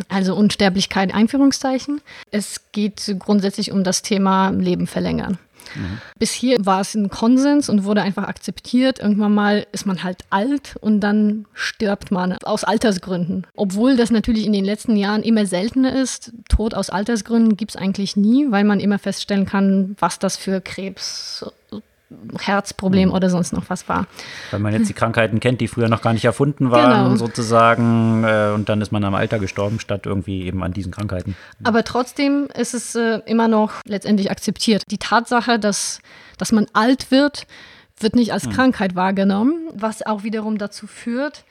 [0.09, 2.00] Also Unsterblichkeit, Einführungszeichen.
[2.30, 5.38] Es geht grundsätzlich um das Thema Leben verlängern.
[5.74, 5.98] Mhm.
[6.18, 8.98] Bis hier war es ein Konsens und wurde einfach akzeptiert.
[8.98, 13.46] Irgendwann mal ist man halt alt und dann stirbt man aus Altersgründen.
[13.55, 16.33] Obwohl das natürlich in den letzten Jahren immer seltener ist.
[16.48, 20.61] Tod aus Altersgründen gibt es eigentlich nie, weil man immer feststellen kann, was das für
[20.61, 21.44] Krebs
[22.40, 23.14] Herzproblem mhm.
[23.14, 24.07] oder sonst noch was war.
[24.50, 27.16] Weil man jetzt die Krankheiten kennt, die früher noch gar nicht erfunden waren, genau.
[27.16, 28.24] sozusagen.
[28.24, 31.37] Äh, und dann ist man am Alter gestorben, statt irgendwie eben an diesen Krankheiten.
[31.62, 34.83] Aber trotzdem ist es äh, immer noch letztendlich akzeptiert.
[34.90, 36.00] Die Tatsache, dass,
[36.38, 37.46] dass man alt wird,
[37.98, 38.53] wird nicht als mhm.
[38.53, 41.44] Krankheit wahrgenommen, was auch wiederum dazu führt,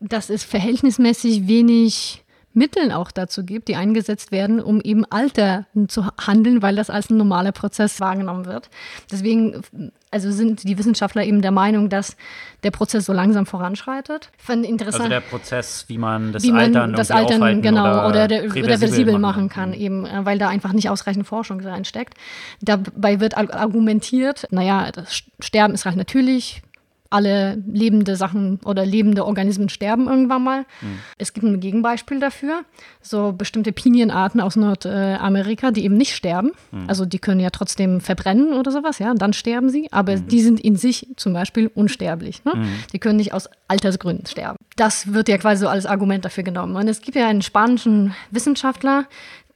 [0.00, 6.06] dass es verhältnismäßig wenig Mitteln auch dazu gibt, die eingesetzt werden, um eben Alter zu
[6.18, 8.70] handeln, weil das als ein normaler Prozess wahrgenommen wird.
[9.10, 9.62] Deswegen
[10.10, 12.16] also sind die Wissenschaftler eben der Meinung, dass
[12.64, 14.30] der Prozess so langsam voranschreitet.
[14.38, 18.08] Fand interessant, also der Prozess, wie man das wie man Altern, das Altern genau oder,
[18.08, 19.80] oder der, reversibel machen kann, machen.
[19.80, 22.14] eben, äh, weil da einfach nicht ausreichend Forschung reinsteckt.
[22.60, 26.62] Dabei wird argumentiert, naja, das Sterben ist halt natürlich,
[27.10, 30.60] alle lebende Sachen oder lebende Organismen sterben irgendwann mal.
[30.80, 31.00] Mhm.
[31.18, 32.62] Es gibt ein Gegenbeispiel dafür,
[33.02, 36.52] so bestimmte Pinienarten aus Nordamerika, die eben nicht sterben.
[36.70, 36.84] Mhm.
[36.86, 40.28] Also die können ja trotzdem verbrennen oder sowas, ja, dann sterben sie, aber mhm.
[40.28, 42.44] die sind in sich zum Beispiel unsterblich.
[42.44, 42.54] Ne?
[42.54, 42.68] Mhm.
[42.92, 44.58] Die können nicht aus Altersgründen sterben.
[44.76, 46.76] Das wird ja quasi so als Argument dafür genommen.
[46.76, 49.06] Und es gibt ja einen spanischen Wissenschaftler,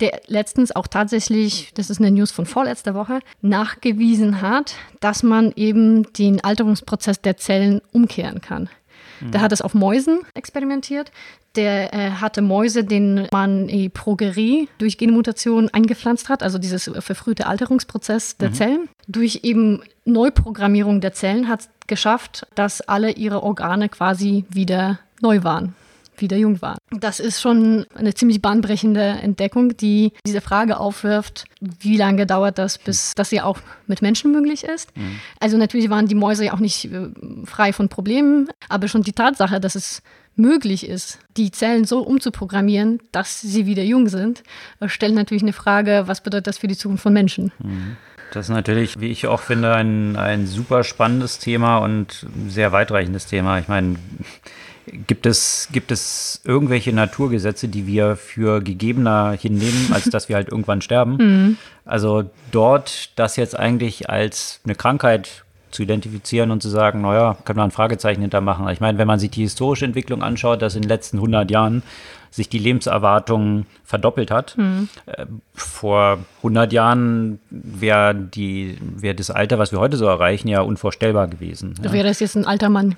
[0.00, 5.52] der letztens auch tatsächlich, das ist eine News von vorletzter Woche, nachgewiesen hat, dass man
[5.56, 8.68] eben den Alterungsprozess der Zellen umkehren kann.
[9.20, 9.30] Mhm.
[9.30, 11.12] Der hat es auf Mäusen experimentiert.
[11.56, 17.46] Der äh, hatte Mäuse, denen man die Progerie durch Genmutation eingepflanzt hat, also dieses verfrühte
[17.46, 18.54] Alterungsprozess der mhm.
[18.54, 18.88] Zellen.
[19.06, 25.44] Durch eben Neuprogrammierung der Zellen hat es geschafft, dass alle ihre Organe quasi wieder neu
[25.44, 25.76] waren
[26.20, 26.78] wieder jung waren.
[26.90, 32.78] Das ist schon eine ziemlich bahnbrechende Entdeckung, die diese Frage aufwirft, wie lange dauert das,
[32.78, 34.96] bis das ja auch mit Menschen möglich ist.
[34.96, 35.20] Mhm.
[35.40, 37.08] Also natürlich waren die Mäuse ja auch nicht äh,
[37.44, 40.02] frei von Problemen, aber schon die Tatsache, dass es
[40.36, 44.42] möglich ist, die Zellen so umzuprogrammieren, dass sie wieder jung sind,
[44.80, 47.52] äh, stellt natürlich eine Frage, was bedeutet das für die Zukunft von Menschen?
[47.58, 47.96] Mhm.
[48.32, 53.26] Das ist natürlich, wie ich auch finde, ein, ein super spannendes Thema und sehr weitreichendes
[53.26, 53.58] Thema.
[53.60, 53.96] Ich meine,
[54.86, 60.48] Gibt es, gibt es irgendwelche Naturgesetze, die wir für gegebener hinnehmen, als dass wir halt
[60.48, 61.18] irgendwann sterben?
[61.24, 61.56] Mhm.
[61.86, 67.56] Also dort das jetzt eigentlich als eine Krankheit zu identifizieren und zu sagen, naja, kann
[67.56, 68.68] man ein Fragezeichen hintermachen.
[68.68, 71.82] Ich meine, wenn man sich die historische Entwicklung anschaut, dass in den letzten 100 Jahren
[72.30, 74.56] sich die Lebenserwartung verdoppelt hat.
[74.56, 74.88] Mhm.
[75.54, 81.74] Vor 100 Jahren wäre wär das Alter, was wir heute so erreichen, ja unvorstellbar gewesen.
[81.82, 81.92] Ja.
[81.92, 82.96] Wäre das jetzt ein alter Mann?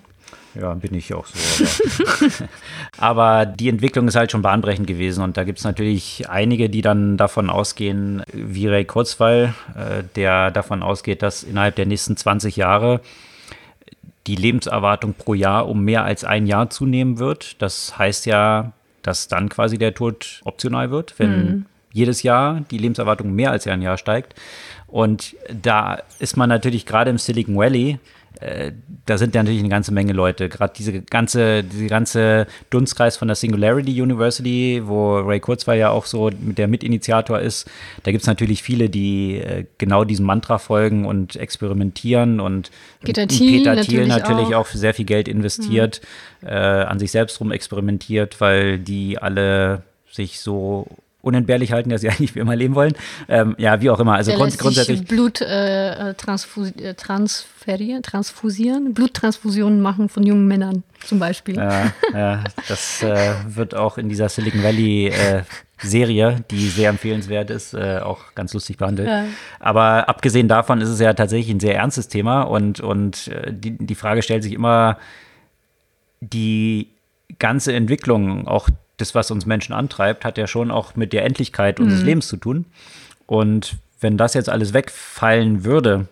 [0.58, 1.64] Ja, bin ich auch so.
[2.02, 2.48] Aber,
[3.44, 6.80] aber, die Entwicklung ist halt schon bahnbrechend gewesen und da gibt es natürlich einige, die
[6.82, 12.56] dann davon ausgehen, wie Ray Kurzweil, äh, der davon ausgeht, dass innerhalb der nächsten 20
[12.56, 13.00] Jahre
[14.26, 17.60] die Lebenserwartung pro Jahr um mehr als ein Jahr zunehmen wird.
[17.62, 21.66] Das heißt ja, dass dann quasi der Tod optional wird, wenn mhm.
[21.92, 24.34] jedes Jahr die Lebenserwartung mehr als ein Jahr steigt.
[24.86, 27.98] Und da ist man natürlich gerade im Silicon Valley
[28.40, 28.72] äh,
[29.06, 30.48] da sind ja natürlich eine ganze Menge Leute.
[30.48, 36.06] Gerade diese ganze, diese ganze Dunstkreis von der Singularity University, wo Ray Kurzweil ja auch
[36.06, 37.68] so der Mitinitiator ist,
[38.02, 42.70] da gibt es natürlich viele, die äh, genau diesem Mantra folgen und experimentieren und
[43.02, 44.66] Peter Thiel, Peter Thiel natürlich, natürlich auch.
[44.66, 44.66] auch.
[44.66, 46.00] sehr viel Geld investiert,
[46.42, 46.48] mhm.
[46.48, 50.86] äh, an sich selbst rum experimentiert, weil die alle sich so
[51.26, 52.94] unentbehrlich halten, dass sie eigentlich für immer leben wollen.
[53.28, 54.14] Ähm, ja, wie auch immer.
[54.14, 55.04] Also grund grundsätzlich.
[55.04, 61.56] Blut äh, transfus äh, transferieren, transfusieren, Bluttransfusionen machen von jungen Männern zum Beispiel.
[61.56, 65.42] Ja, ja das äh, wird auch in dieser Silicon Valley äh,
[65.78, 69.08] Serie, die sehr empfehlenswert ist, äh, auch ganz lustig behandelt.
[69.08, 69.26] Ja.
[69.60, 73.76] Aber abgesehen davon ist es ja tatsächlich ein sehr ernstes Thema und, und äh, die,
[73.76, 74.96] die Frage stellt sich immer,
[76.20, 76.88] die
[77.38, 81.80] ganze Entwicklung, auch das, was uns Menschen antreibt, hat ja schon auch mit der Endlichkeit
[81.80, 82.06] unseres mhm.
[82.06, 82.66] Lebens zu tun.
[83.26, 86.08] Und wenn das jetzt alles wegfallen würde,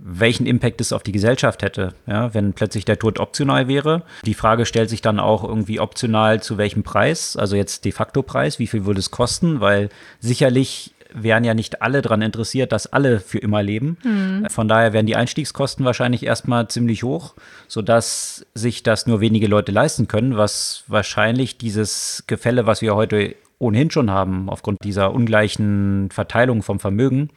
[0.00, 4.02] welchen Impact es auf die Gesellschaft hätte, ja, wenn plötzlich der Tod optional wäre.
[4.24, 8.22] Die Frage stellt sich dann auch irgendwie optional zu welchem Preis, also jetzt de facto
[8.22, 9.88] Preis, wie viel würde es kosten, weil
[10.20, 13.96] sicherlich wären ja nicht alle daran interessiert, dass alle für immer leben.
[14.04, 14.46] Mhm.
[14.50, 17.34] Von daher wären die Einstiegskosten wahrscheinlich erstmal ziemlich hoch,
[17.66, 23.34] sodass sich das nur wenige Leute leisten können, was wahrscheinlich dieses Gefälle, was wir heute
[23.58, 27.30] ohnehin schon haben, aufgrund dieser ungleichen Verteilung vom Vermögen,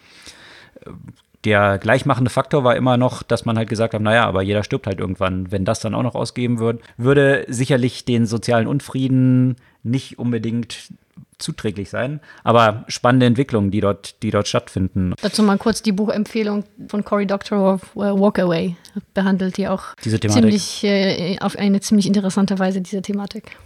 [1.43, 4.85] der gleichmachende Faktor war immer noch, dass man halt gesagt hat, naja, aber jeder stirbt
[4.85, 5.51] halt irgendwann.
[5.51, 10.93] Wenn das dann auch noch ausgeben wird, würde sicherlich den sozialen Unfrieden nicht unbedingt
[11.37, 12.19] zuträglich sein.
[12.43, 15.13] Aber spannende Entwicklungen, die dort, die dort stattfinden.
[15.21, 18.75] Dazu mal kurz die Buchempfehlung von Cory Doctorow, Walk Away,
[19.13, 20.43] behandelt die auch diese Thematik.
[20.43, 23.57] ziemlich äh, auf eine ziemlich interessante Weise diese Thematik.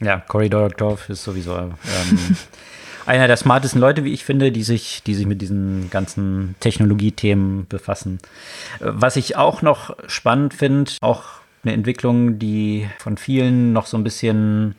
[0.00, 1.72] Ja, Cory Doctorow ist sowieso ähm,
[3.06, 7.66] einer der smartesten Leute, wie ich finde, die sich, die sich mit diesen ganzen Technologiethemen
[7.68, 8.18] befassen.
[8.80, 11.24] Was ich auch noch spannend finde, auch
[11.64, 14.76] eine Entwicklung, die von vielen noch so ein bisschen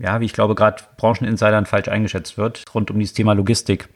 [0.00, 3.88] ja, wie ich glaube, gerade Brancheninsidern falsch eingeschätzt wird, rund um dieses Thema Logistik.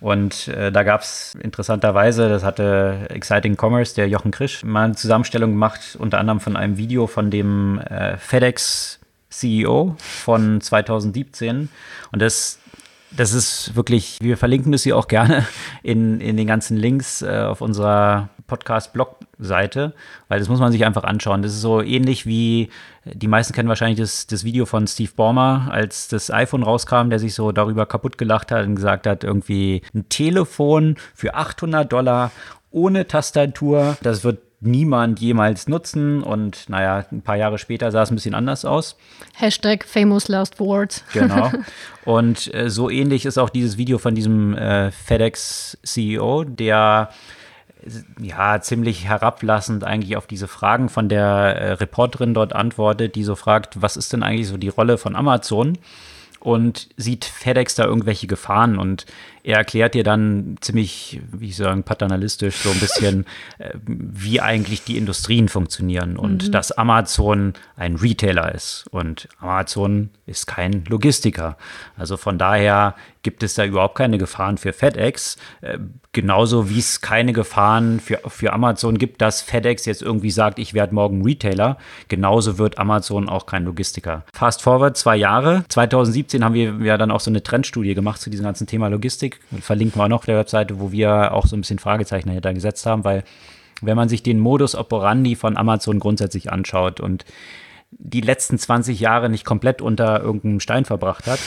[0.00, 4.94] Und äh, da gab es interessanterweise, das hatte Exciting Commerce, der Jochen Krisch, mal eine
[4.94, 9.00] Zusammenstellung gemacht, unter anderem von einem Video von dem äh, FedEx
[9.30, 11.68] CEO von 2017.
[12.12, 12.58] Und das
[13.14, 15.46] das ist wirklich, wir verlinken das hier auch gerne
[15.82, 19.94] in, in den ganzen Links äh, auf unserer Podcast-Blog-Seite,
[20.28, 21.40] weil das muss man sich einfach anschauen.
[21.40, 22.68] Das ist so ähnlich wie,
[23.06, 27.18] die meisten kennen wahrscheinlich das, das Video von Steve Ballmer, als das iPhone rauskam, der
[27.18, 32.30] sich so darüber kaputt gelacht hat und gesagt hat, irgendwie ein Telefon für 800 Dollar
[32.70, 36.22] ohne Tastatur, das wird niemand jemals nutzen.
[36.22, 38.96] Und naja, ein paar Jahre später sah es ein bisschen anders aus.
[39.34, 41.04] Hashtag famous last words.
[41.14, 41.50] Genau.
[42.04, 47.10] Und äh, so ähnlich ist auch dieses Video von diesem äh, FedEx-CEO, der
[48.20, 53.34] ja ziemlich herablassend eigentlich auf diese Fragen von der äh, Reporterin dort antwortet, die so
[53.34, 55.78] fragt, was ist denn eigentlich so die Rolle von Amazon?
[56.40, 58.78] Und sieht FedEx da irgendwelche Gefahren?
[58.78, 59.06] Und
[59.44, 63.26] er erklärt dir dann ziemlich, wie ich sagen, paternalistisch so ein bisschen,
[63.58, 66.52] äh, wie eigentlich die Industrien funktionieren und mhm.
[66.52, 71.56] dass Amazon ein Retailer ist und Amazon ist kein Logistiker.
[71.96, 75.78] Also von daher gibt es da überhaupt keine Gefahren für FedEx, äh,
[76.12, 80.74] genauso wie es keine Gefahren für, für Amazon gibt, dass FedEx jetzt irgendwie sagt, ich
[80.74, 81.78] werde morgen Retailer.
[82.08, 84.24] Genauso wird Amazon auch kein Logistiker.
[84.32, 85.64] Fast forward zwei Jahre.
[85.68, 89.31] 2017 haben wir ja dann auch so eine Trendstudie gemacht zu diesem ganzen Thema Logistik.
[89.32, 89.62] Logistik.
[89.62, 92.54] Verlinken wir auch noch auf der Webseite, wo wir auch so ein bisschen Fragezeichen dahinter
[92.54, 93.24] gesetzt haben, weil
[93.80, 97.24] wenn man sich den Modus operandi von Amazon grundsätzlich anschaut und
[97.90, 101.40] die letzten 20 Jahre nicht komplett unter irgendeinem Stein verbracht hat,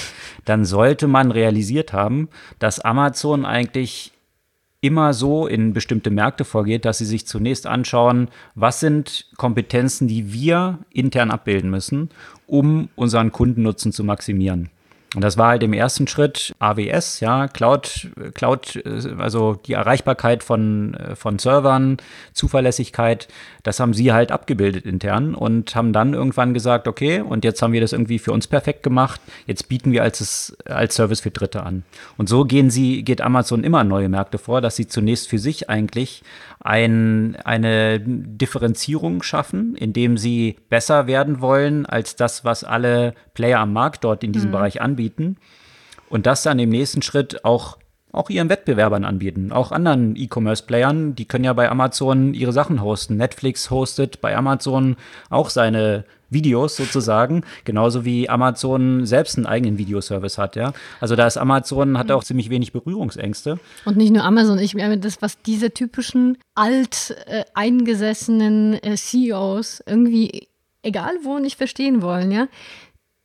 [0.43, 4.11] dann sollte man realisiert haben, dass Amazon eigentlich
[4.81, 10.31] immer so in bestimmte Märkte vorgeht, dass sie sich zunächst anschauen, was sind Kompetenzen, die
[10.31, 12.11] wir intern abbilden müssen,
[12.45, 14.69] um unseren Kundennutzen zu maximieren.
[15.15, 18.83] Und das war halt im ersten Schritt AWS, ja, Cloud, Cloud,
[19.17, 21.97] also die Erreichbarkeit von, von Servern,
[22.33, 23.27] Zuverlässigkeit,
[23.63, 27.73] das haben sie halt abgebildet intern und haben dann irgendwann gesagt, okay, und jetzt haben
[27.73, 31.63] wir das irgendwie für uns perfekt gemacht, jetzt bieten wir als, als Service für Dritte
[31.63, 31.83] an.
[32.17, 35.69] Und so gehen sie, geht Amazon immer neue Märkte vor, dass sie zunächst für sich
[35.69, 36.23] eigentlich
[36.65, 43.71] ein, eine Differenzierung schaffen, indem sie besser werden wollen als das, was alle Player am
[43.71, 44.53] Markt dort in diesem mhm.
[44.53, 45.04] Bereich anbieten.
[46.09, 47.77] Und das dann im nächsten Schritt auch,
[48.11, 53.17] auch ihren Wettbewerbern anbieten, auch anderen E-Commerce-Playern, die können ja bei Amazon ihre Sachen hosten.
[53.17, 54.95] Netflix hostet bei Amazon
[55.29, 60.73] auch seine Videos sozusagen, genauso wie Amazon selbst einen eigenen Videoservice hat, ja.
[60.99, 63.59] Also da ist Amazon, hat auch ziemlich wenig Berührungsängste.
[63.85, 70.47] Und nicht nur Amazon, ich meine, das, was diese typischen alt äh, äh, CEOs irgendwie,
[70.83, 72.47] egal wo, nicht verstehen wollen, ja.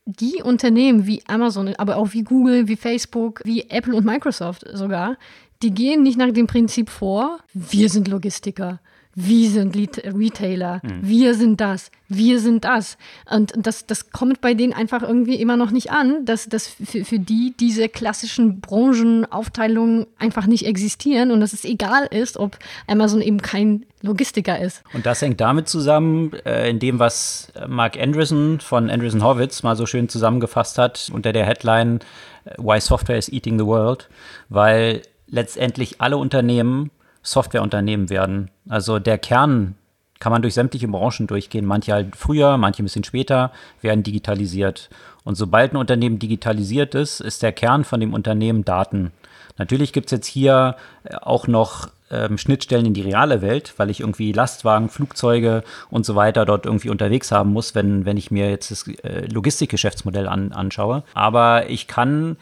[0.05, 5.17] Die Unternehmen wie Amazon, aber auch wie Google, wie Facebook, wie Apple und Microsoft sogar,
[5.61, 8.79] die gehen nicht nach dem Prinzip vor, wir sind Logistiker
[9.13, 10.99] wir sind Retailer, mhm.
[11.01, 12.97] wir sind das, wir sind das.
[13.29, 17.03] Und das, das kommt bei denen einfach irgendwie immer noch nicht an, dass, dass für,
[17.03, 23.21] für die diese klassischen Branchenaufteilungen einfach nicht existieren und dass es egal ist, ob Amazon
[23.21, 24.83] eben kein Logistiker ist.
[24.93, 29.75] Und das hängt damit zusammen, äh, in dem, was Mark Andreessen von Andreessen Horwitz mal
[29.75, 31.99] so schön zusammengefasst hat unter der Headline
[32.45, 34.09] äh, Why Software is Eating the World,
[34.49, 36.91] weil letztendlich alle Unternehmen
[37.23, 38.49] Softwareunternehmen werden.
[38.69, 39.75] Also der Kern
[40.19, 41.65] kann man durch sämtliche Branchen durchgehen.
[41.65, 44.89] Manche halt früher, manche ein bisschen später, werden digitalisiert.
[45.23, 49.11] Und sobald ein Unternehmen digitalisiert ist, ist der Kern von dem Unternehmen Daten.
[49.57, 53.89] Natürlich gibt es jetzt hier äh, auch noch ähm, Schnittstellen in die reale Welt, weil
[53.89, 58.31] ich irgendwie Lastwagen, Flugzeuge und so weiter dort irgendwie unterwegs haben muss, wenn, wenn ich
[58.31, 61.03] mir jetzt das äh, Logistikgeschäftsmodell an, anschaue.
[61.13, 62.37] Aber ich kann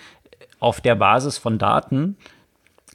[0.59, 2.17] auf der Basis von Daten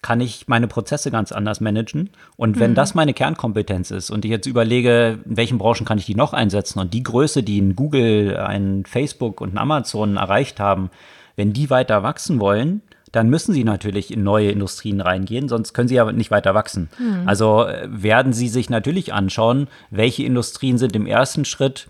[0.05, 2.11] kann ich meine Prozesse ganz anders managen.
[2.37, 2.75] Und wenn mhm.
[2.75, 6.35] das meine Kernkompetenz ist und ich jetzt überlege, in welchen Branchen kann ich die noch
[6.35, 10.91] einsetzen und die Größe, die ein Google, ein Facebook und ein Amazon erreicht haben,
[11.37, 15.89] wenn die weiter wachsen wollen, dann müssen sie natürlich in neue Industrien reingehen, sonst können
[15.89, 16.91] sie ja nicht weiter wachsen.
[16.99, 17.27] Mhm.
[17.27, 21.89] Also äh, werden sie sich natürlich anschauen, welche Industrien sind im ersten Schritt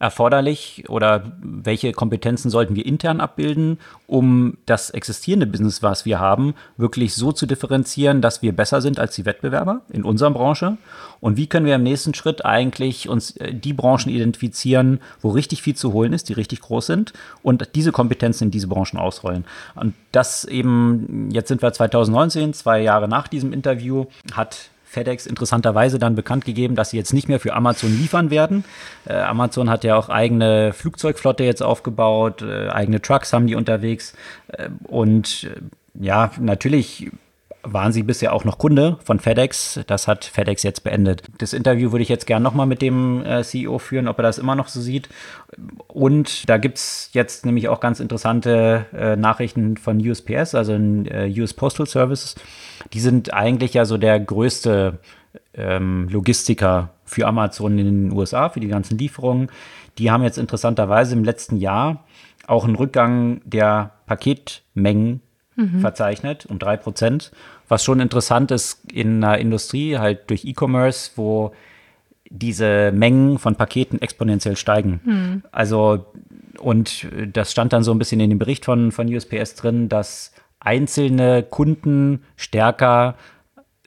[0.00, 6.54] erforderlich oder welche Kompetenzen sollten wir intern abbilden, um das existierende Business, was wir haben,
[6.76, 10.76] wirklich so zu differenzieren, dass wir besser sind als die Wettbewerber in unserer Branche?
[11.20, 15.62] Und wie können wir im nächsten Schritt eigentlich uns äh, die Branchen identifizieren, wo richtig
[15.62, 19.44] viel zu holen ist, die richtig groß sind und diese Kompetenzen in diese Branchen ausrollen?
[19.74, 25.98] Und das eben, jetzt sind wir 2019, zwei Jahre nach diesem Interview, hat FedEx interessanterweise
[25.98, 28.64] dann bekannt gegeben, dass sie jetzt nicht mehr für Amazon liefern werden.
[29.06, 34.14] Äh, Amazon hat ja auch eigene Flugzeugflotte jetzt aufgebaut, äh, eigene Trucks haben die unterwegs.
[34.48, 37.10] Äh, und äh, ja, natürlich
[37.72, 39.80] waren sie bisher auch noch Kunde von FedEx.
[39.86, 41.22] Das hat FedEx jetzt beendet.
[41.38, 44.38] Das Interview würde ich jetzt gerne nochmal mit dem äh, CEO führen, ob er das
[44.38, 45.08] immer noch so sieht.
[45.86, 51.32] Und da gibt es jetzt nämlich auch ganz interessante äh, Nachrichten von USPS, also äh,
[51.38, 52.34] US Postal Services
[52.92, 54.98] die sind eigentlich ja so der größte
[55.54, 59.50] ähm, Logistiker für Amazon in den USA, für die ganzen Lieferungen.
[59.98, 62.04] Die haben jetzt interessanterweise im letzten Jahr
[62.46, 65.20] auch einen Rückgang der Paketmengen
[65.56, 65.80] mhm.
[65.80, 67.32] verzeichnet um drei Prozent,
[67.68, 71.52] was schon interessant ist in einer Industrie, halt durch E-Commerce, wo
[72.30, 75.00] diese Mengen von Paketen exponentiell steigen.
[75.04, 75.42] Mhm.
[75.50, 76.06] Also,
[76.58, 80.32] und das stand dann so ein bisschen in dem Bericht von, von USPS drin, dass
[80.60, 83.14] einzelne Kunden stärker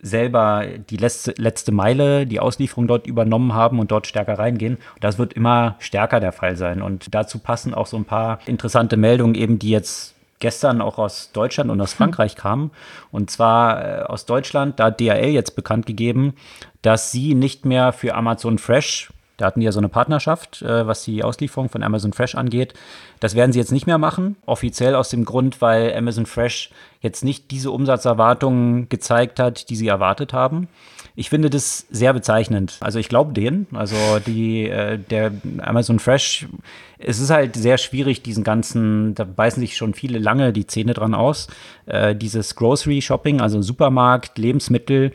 [0.01, 4.75] selber die letzte, letzte Meile, die Auslieferung dort übernommen haben und dort stärker reingehen.
[4.75, 6.81] Und das wird immer stärker der Fall sein.
[6.81, 11.31] Und dazu passen auch so ein paar interessante Meldungen eben, die jetzt gestern auch aus
[11.31, 12.71] Deutschland und aus Frankreich kamen.
[13.11, 16.33] Und zwar äh, aus Deutschland, da hat DHL jetzt bekannt gegeben,
[16.81, 20.85] dass sie nicht mehr für Amazon Fresh da hatten die ja so eine Partnerschaft, äh,
[20.85, 22.73] was die Auslieferung von Amazon Fresh angeht.
[23.19, 26.69] Das werden sie jetzt nicht mehr machen, offiziell aus dem Grund, weil Amazon Fresh
[27.01, 30.67] jetzt nicht diese Umsatzerwartungen gezeigt hat, die sie erwartet haben.
[31.15, 32.77] Ich finde das sehr bezeichnend.
[32.79, 33.67] Also ich glaube denen.
[33.73, 36.47] Also die, äh, der Amazon Fresh,
[36.99, 40.93] es ist halt sehr schwierig, diesen ganzen, da beißen sich schon viele lange die Zähne
[40.93, 41.47] dran aus.
[41.85, 45.11] Äh, dieses Grocery Shopping, also Supermarkt, Lebensmittel,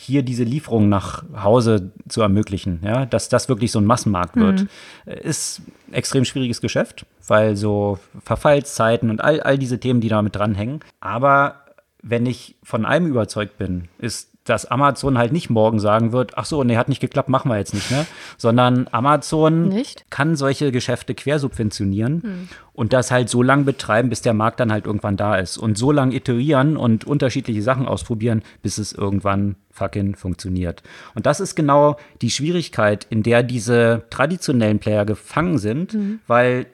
[0.00, 4.62] hier diese Lieferung nach Hause zu ermöglichen, ja, dass das wirklich so ein Massenmarkt wird,
[4.62, 4.68] mhm.
[5.04, 5.60] ist
[5.92, 10.80] extrem schwieriges Geschäft, weil so Verfallszeiten und all, all diese Themen, die damit dranhängen.
[11.00, 11.66] Aber
[12.02, 16.44] wenn ich von einem überzeugt bin, ist, dass Amazon halt nicht morgen sagen wird, ach
[16.44, 18.04] so, nee, hat nicht geklappt, machen wir jetzt nicht mehr,
[18.36, 20.04] sondern Amazon nicht?
[20.10, 22.48] kann solche Geschäfte quersubventionieren hm.
[22.72, 25.78] und das halt so lange betreiben, bis der Markt dann halt irgendwann da ist und
[25.78, 30.82] so lange iterieren und unterschiedliche Sachen ausprobieren, bis es irgendwann fucking funktioniert.
[31.14, 36.18] Und das ist genau die Schwierigkeit, in der diese traditionellen Player gefangen sind, hm.
[36.26, 36.66] weil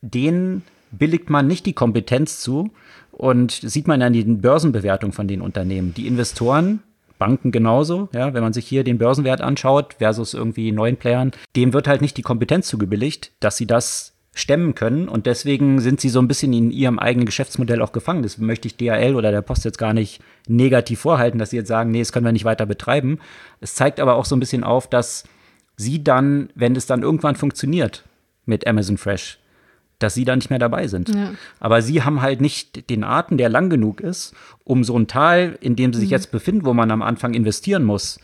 [0.00, 2.70] denen billigt man nicht die Kompetenz zu
[3.10, 5.92] und sieht man an den Börsenbewertungen von den Unternehmen.
[5.94, 6.82] Die Investoren
[7.22, 11.72] Banken genauso, ja, wenn man sich hier den Börsenwert anschaut versus irgendwie neuen Playern, dem
[11.72, 16.08] wird halt nicht die Kompetenz zugebilligt, dass sie das stemmen können und deswegen sind sie
[16.08, 18.24] so ein bisschen in ihrem eigenen Geschäftsmodell auch gefangen.
[18.24, 21.68] Das möchte ich DHL oder der Post jetzt gar nicht negativ vorhalten, dass sie jetzt
[21.68, 23.20] sagen, nee, das können wir nicht weiter betreiben.
[23.60, 25.22] Es zeigt aber auch so ein bisschen auf, dass
[25.76, 28.02] sie dann, wenn es dann irgendwann funktioniert
[28.46, 29.38] mit Amazon Fresh,
[30.02, 31.08] dass sie da nicht mehr dabei sind.
[31.08, 31.32] Ja.
[31.60, 34.34] Aber sie haben halt nicht den Atem, der lang genug ist,
[34.64, 36.14] um so ein Tal, in dem sie sich mhm.
[36.14, 38.18] jetzt befinden, wo man am Anfang investieren muss,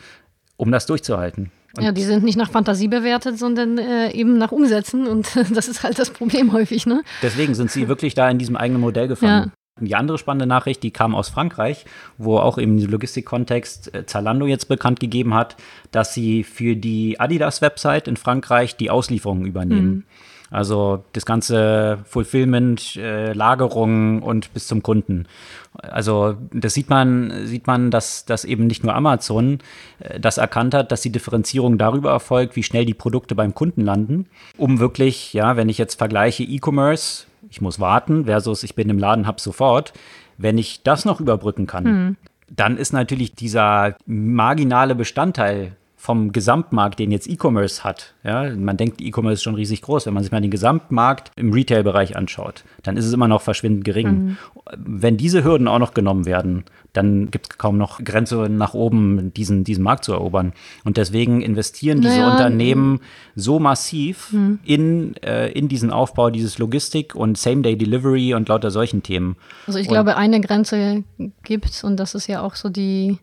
[0.57, 1.51] um das durchzuhalten.
[1.77, 5.07] Und ja, die sind nicht nach Fantasie bewertet, sondern äh, eben nach Umsetzen.
[5.07, 6.87] Und das ist halt das Problem häufig.
[6.87, 7.03] Ne?
[7.23, 9.53] Deswegen sind sie wirklich da in diesem eigenen Modell gefangen.
[9.53, 9.53] Ja.
[9.81, 11.85] Die andere spannende Nachricht, die kam aus Frankreich,
[12.17, 15.57] wo auch im Logistikkontext äh, Zalando jetzt bekannt gegeben hat,
[15.93, 19.89] dass sie für die Adidas-Website in Frankreich die Auslieferungen übernehmen.
[19.89, 20.05] Mhm.
[20.51, 25.27] Also das ganze Fulfillment, äh, Lagerung und bis zum Kunden.
[25.75, 29.59] Also das sieht man, sieht man, dass, dass eben nicht nur Amazon
[29.99, 33.83] äh, das erkannt hat, dass die Differenzierung darüber erfolgt, wie schnell die Produkte beim Kunden
[33.83, 34.27] landen,
[34.57, 38.99] um wirklich, ja, wenn ich jetzt vergleiche E-Commerce, ich muss warten, versus ich bin im
[38.99, 39.93] Laden, hab sofort,
[40.39, 42.17] wenn ich das noch überbrücken kann, hm.
[42.49, 49.01] dann ist natürlich dieser marginale Bestandteil vom Gesamtmarkt, den jetzt E-Commerce hat, ja, man denkt,
[49.01, 50.07] E-Commerce ist schon riesig groß.
[50.07, 53.85] Wenn man sich mal den Gesamtmarkt im Retail-Bereich anschaut, dann ist es immer noch verschwindend
[53.85, 54.09] gering.
[54.09, 54.37] Mhm.
[54.77, 59.35] Wenn diese Hürden auch noch genommen werden, dann gibt es kaum noch Grenze nach oben,
[59.35, 60.53] diesen, diesen Markt zu erobern.
[60.85, 63.01] Und deswegen investieren diese naja, Unternehmen
[63.35, 64.61] so massiv mhm.
[64.65, 69.35] in, äh, in diesen Aufbau, dieses Logistik und Same-Day-Delivery und lauter solchen Themen.
[69.67, 71.03] Also ich und glaube, eine Grenze
[71.43, 73.19] gibt es und das ist ja auch so die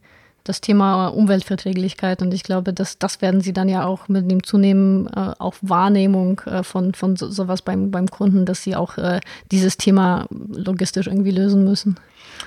[0.45, 2.21] das Thema Umweltverträglichkeit.
[2.21, 5.55] Und ich glaube, dass das werden sie dann ja auch mit dem Zunehmen äh, auch
[5.61, 9.19] Wahrnehmung äh, von, von so, sowas beim, beim Kunden, dass sie auch äh,
[9.51, 11.97] dieses Thema logistisch irgendwie lösen müssen.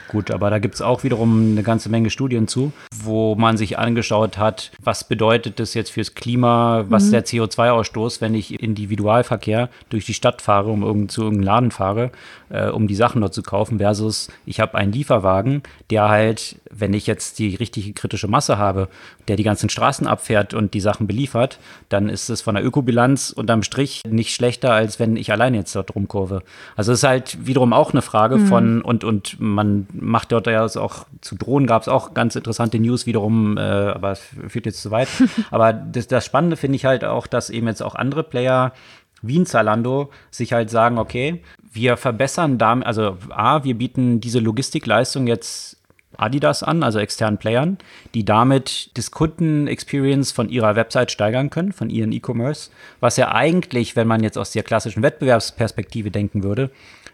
[0.09, 3.79] Gut, aber da gibt es auch wiederum eine ganze Menge Studien zu, wo man sich
[3.79, 7.11] angeschaut hat, was bedeutet das jetzt fürs Klima, was mhm.
[7.13, 12.11] der CO2-Ausstoß, wenn ich Individualverkehr durch die Stadt fahre, um irgend, zu irgendeinem Laden fahre,
[12.49, 16.95] äh, um die Sachen dort zu kaufen, versus ich habe einen Lieferwagen, der halt, wenn
[16.95, 17.55] ich jetzt die
[17.89, 18.89] richtige kritische Masse habe,
[19.27, 21.59] der die ganzen Straßen abfährt und die Sachen beliefert,
[21.89, 25.75] dann ist es von der Ökobilanz unterm Strich nicht schlechter, als wenn ich alleine jetzt
[25.75, 26.43] dort rumkurve.
[26.77, 28.47] Also es ist halt wiederum auch eine Frage mhm.
[28.47, 32.79] von, und, und man macht dort ja auch zu Drohnen gab es auch ganz interessante
[32.79, 35.09] News wiederum, äh, aber es führt jetzt zu weit.
[35.51, 38.73] aber das, das Spannende finde ich halt auch, dass eben jetzt auch andere Player
[39.21, 44.39] wie ein Zalando sich halt sagen, okay, wir verbessern damit, also A, wir bieten diese
[44.39, 45.78] Logistikleistung jetzt
[46.19, 47.79] Adidas an, also externen Playern,
[48.15, 53.97] die damit das Kunden-Experience von ihrer Website steigern können, von ihren E-Commerce, was ja eigentlich,
[53.97, 56.71] wenn man jetzt aus der klassischen Wettbewerbsperspektive denken würde,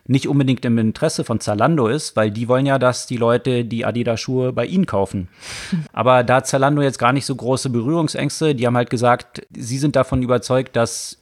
[0.07, 3.85] nicht unbedingt im Interesse von Zalando ist, weil die wollen ja, dass die Leute die
[3.85, 5.29] Adidas-Schuhe bei ihnen kaufen.
[5.93, 8.55] Aber da hat Zalando jetzt gar nicht so große Berührungsängste.
[8.55, 11.19] Die haben halt gesagt, sie sind davon überzeugt, dass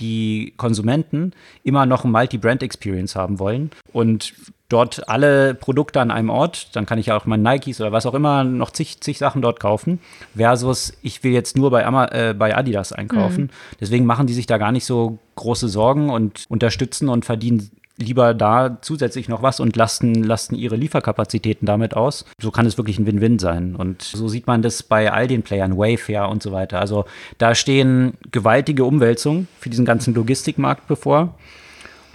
[0.00, 1.32] die Konsumenten
[1.64, 4.34] immer noch ein Multi-Brand-Experience haben wollen und
[4.68, 8.06] dort alle Produkte an einem Ort, dann kann ich ja auch mal Nikes oder was
[8.06, 9.98] auch immer noch zig, zig Sachen dort kaufen,
[10.36, 13.44] versus ich will jetzt nur bei, Ama äh, bei Adidas einkaufen.
[13.44, 13.50] Mhm.
[13.80, 18.32] Deswegen machen die sich da gar nicht so große Sorgen und unterstützen und verdienen lieber
[18.34, 22.24] da zusätzlich noch was und lasten, lasten ihre Lieferkapazitäten damit aus.
[22.40, 23.76] So kann es wirklich ein Win-Win sein.
[23.76, 26.80] Und so sieht man das bei all den Playern, Wayfair und so weiter.
[26.80, 27.04] Also
[27.38, 31.34] da stehen gewaltige Umwälzungen für diesen ganzen Logistikmarkt bevor.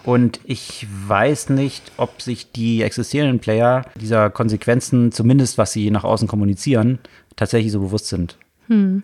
[0.03, 6.03] Und ich weiß nicht, ob sich die existierenden Player dieser Konsequenzen, zumindest was sie nach
[6.03, 6.99] außen kommunizieren,
[7.35, 8.37] tatsächlich so bewusst sind.
[8.67, 9.03] Hm.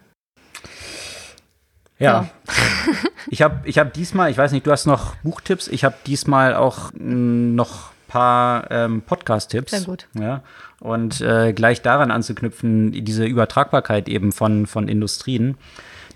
[2.00, 2.12] Ja.
[2.12, 2.30] ja.
[3.30, 6.56] ich habe ich hab diesmal, ich weiß nicht, du hast noch Buchtipps, ich habe diesmal
[6.56, 9.72] auch mm, noch ein paar ähm, Podcast-Tipps.
[9.72, 10.08] Sehr gut.
[10.18, 10.42] Ja.
[10.80, 15.58] Und äh, gleich daran anzuknüpfen, diese Übertragbarkeit eben von, von Industrien.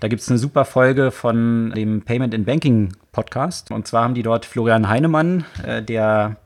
[0.00, 3.70] Da gibt es eine super Folge von dem Payment and Banking Podcast.
[3.70, 6.36] Und zwar haben die dort Florian Heinemann, äh, der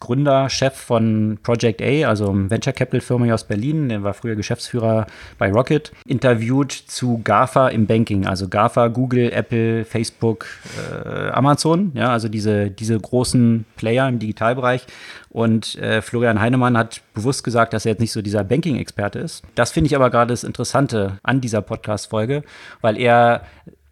[0.00, 4.34] Gründer, Chef von Project A, also Venture Capital Firma hier aus Berlin, der war früher
[4.36, 5.06] Geschäftsführer
[5.38, 10.46] bei Rocket, interviewt zu GAFA im Banking, also GAFA, Google, Apple, Facebook,
[10.78, 14.86] äh, Amazon, ja, also diese, diese großen Player im Digitalbereich.
[15.30, 19.42] Und äh, Florian Heinemann hat bewusst gesagt, dass er jetzt nicht so dieser Banking-Experte ist.
[19.56, 22.44] Das finde ich aber gerade das Interessante an dieser Podcast-Folge,
[22.80, 23.42] weil er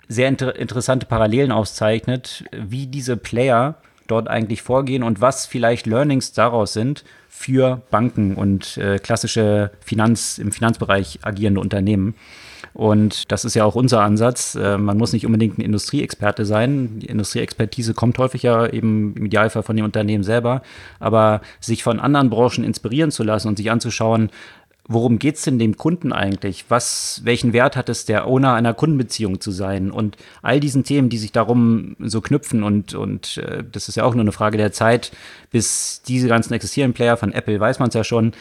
[0.09, 3.77] sehr inter interessante Parallelen auszeichnet, wie diese Player
[4.07, 10.39] dort eigentlich vorgehen und was vielleicht Learnings daraus sind für Banken und äh, klassische Finanz,
[10.39, 12.15] im Finanzbereich agierende Unternehmen.
[12.75, 14.55] Und das ist ja auch unser Ansatz.
[14.55, 17.01] Äh, man muss nicht unbedingt ein Industrieexperte sein.
[17.01, 20.63] Die Industrieexpertise kommt häufig ja eben im Idealfall von dem Unternehmen selber.
[20.99, 24.31] Aber sich von anderen Branchen inspirieren zu lassen und sich anzuschauen,
[24.89, 26.67] worum geht es denn dem Kunden eigentlich?
[26.69, 29.91] Was, welchen Wert hat es, der Owner einer Kundenbeziehung zu sein?
[29.91, 34.05] Und all diesen Themen, die sich darum so knüpfen und, und äh, das ist ja
[34.05, 35.13] auch nur eine Frage der Zeit,
[35.51, 38.33] bis diese ganzen existierenden Player von Apple, weiß man es ja schon,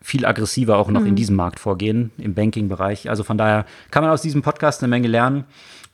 [0.00, 1.08] viel aggressiver auch noch mhm.
[1.08, 3.08] in diesem Markt vorgehen, im Banking-Bereich.
[3.08, 5.44] Also von daher kann man aus diesem Podcast eine Menge lernen.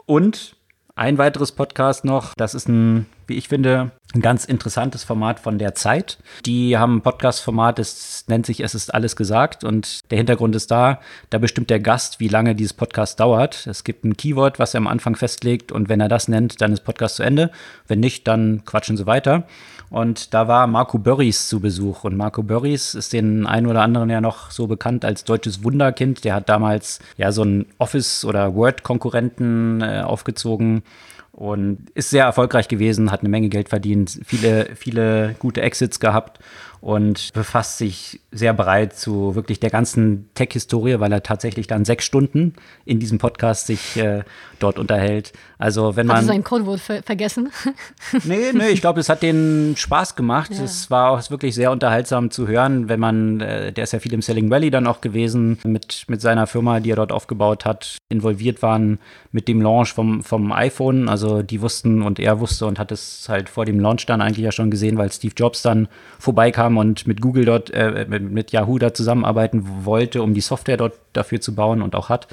[0.05, 0.57] Und
[1.01, 5.57] ein weiteres Podcast noch, das ist ein, wie ich finde, ein ganz interessantes Format von
[5.57, 6.18] der Zeit.
[6.44, 10.70] Die haben ein Podcast-Format, das nennt sich Es ist alles gesagt und der Hintergrund ist
[10.70, 13.66] da, da bestimmt der Gast, wie lange dieses Podcast dauert.
[13.66, 16.74] Es gibt ein Keyword, was er am Anfang festlegt und wenn er das nennt, dann
[16.74, 17.51] ist Podcast zu Ende.
[17.88, 19.46] Wenn nicht, dann quatschen sie weiter.
[19.91, 22.05] Und da war Marco Börries zu Besuch.
[22.05, 26.24] Und Marco Börries ist den einen oder anderen ja noch so bekannt als deutsches Wunderkind.
[26.24, 30.84] Der hat damals ja so einen Office- oder Word-Konkurrenten äh, aufgezogen
[31.32, 36.38] und ist sehr erfolgreich gewesen, hat eine Menge Geld verdient, viele, viele gute Exits gehabt
[36.81, 42.05] und befasst sich sehr breit zu wirklich der ganzen Tech-Historie, weil er tatsächlich dann sechs
[42.05, 42.55] Stunden
[42.87, 44.22] in diesem Podcast sich äh,
[44.59, 45.33] dort unterhält.
[45.59, 46.16] Also wenn man.
[46.16, 47.51] Hast du sein Codewort ver vergessen?
[48.24, 50.53] nee, nee, ich glaube, es hat den Spaß gemacht.
[50.55, 50.64] Ja.
[50.64, 54.14] Es war auch wirklich sehr unterhaltsam zu hören, wenn man, äh, der ist ja viel
[54.14, 57.99] im Selling Valley dann auch gewesen, mit, mit seiner Firma, die er dort aufgebaut hat,
[58.09, 58.99] involviert waren
[59.33, 61.09] mit dem Launch vom, vom iPhone.
[61.09, 64.45] Also die wussten und er wusste und hat es halt vor dem Launch dann eigentlich
[64.45, 68.53] ja schon gesehen, weil Steve Jobs dann vorbeikam und mit Google dort, äh, mit, mit
[68.53, 72.29] Yahoo da zusammenarbeiten wollte, um die Software dort dafür zu bauen und auch hat.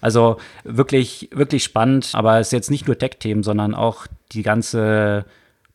[0.00, 5.24] Also wirklich, wirklich spannend, aber es ist jetzt nicht nur Tech-Themen, sondern auch die ganze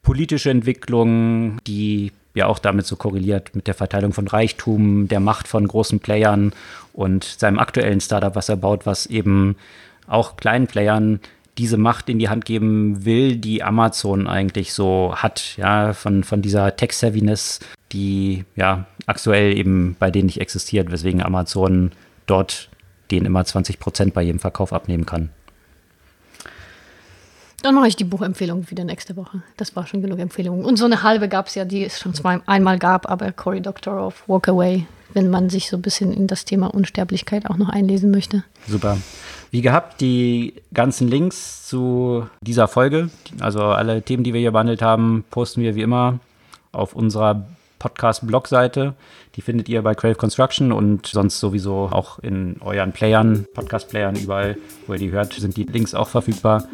[0.02, 5.48] politische Entwicklung, die ja auch damit so korreliert mit der Verteilung von Reichtum, der Macht
[5.48, 6.54] von großen Playern
[6.94, 9.56] und seinem aktuellen Startup, was er baut, was eben
[10.08, 11.20] auch kleinen Playern
[11.58, 16.42] diese Macht in die Hand geben will, die Amazon eigentlich so hat, ja, von, von
[16.42, 17.60] dieser Tech-Savviness,
[17.92, 21.92] die ja aktuell eben bei denen nicht existiert, weswegen Amazon
[22.26, 22.70] dort
[23.12, 25.30] den immer 20 Prozent bei jedem Verkauf abnehmen kann.
[27.62, 29.42] Dann mache ich die Buchempfehlung wieder nächste Woche.
[29.58, 30.64] Das war schon genug Empfehlungen.
[30.64, 33.60] Und so eine halbe gab es ja, die es schon zwei, einmal gab, aber Cory
[33.62, 37.58] Doctor of Walk Away, wenn man sich so ein bisschen in das Thema Unsterblichkeit auch
[37.58, 38.44] noch einlesen möchte.
[38.68, 38.98] Super.
[39.52, 43.10] Wie gehabt, die ganzen Links zu dieser Folge,
[43.42, 46.20] also alle Themen, die wir hier behandelt haben, posten wir wie immer
[46.72, 47.46] auf unserer
[47.80, 48.94] Podcast-Blog-Seite.
[49.36, 54.58] Die findet ihr bei Crave Construction und sonst sowieso auch in euren Playern, Podcast-Playern, überall,
[54.86, 56.66] wo ihr die hört, sind die Links auch verfügbar.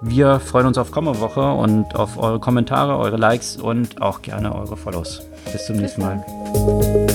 [0.00, 4.54] Wir freuen uns auf kommende Woche und auf eure Kommentare, eure Likes und auch gerne
[4.54, 5.22] eure Follows.
[5.52, 7.13] Bis zum nächsten Mal.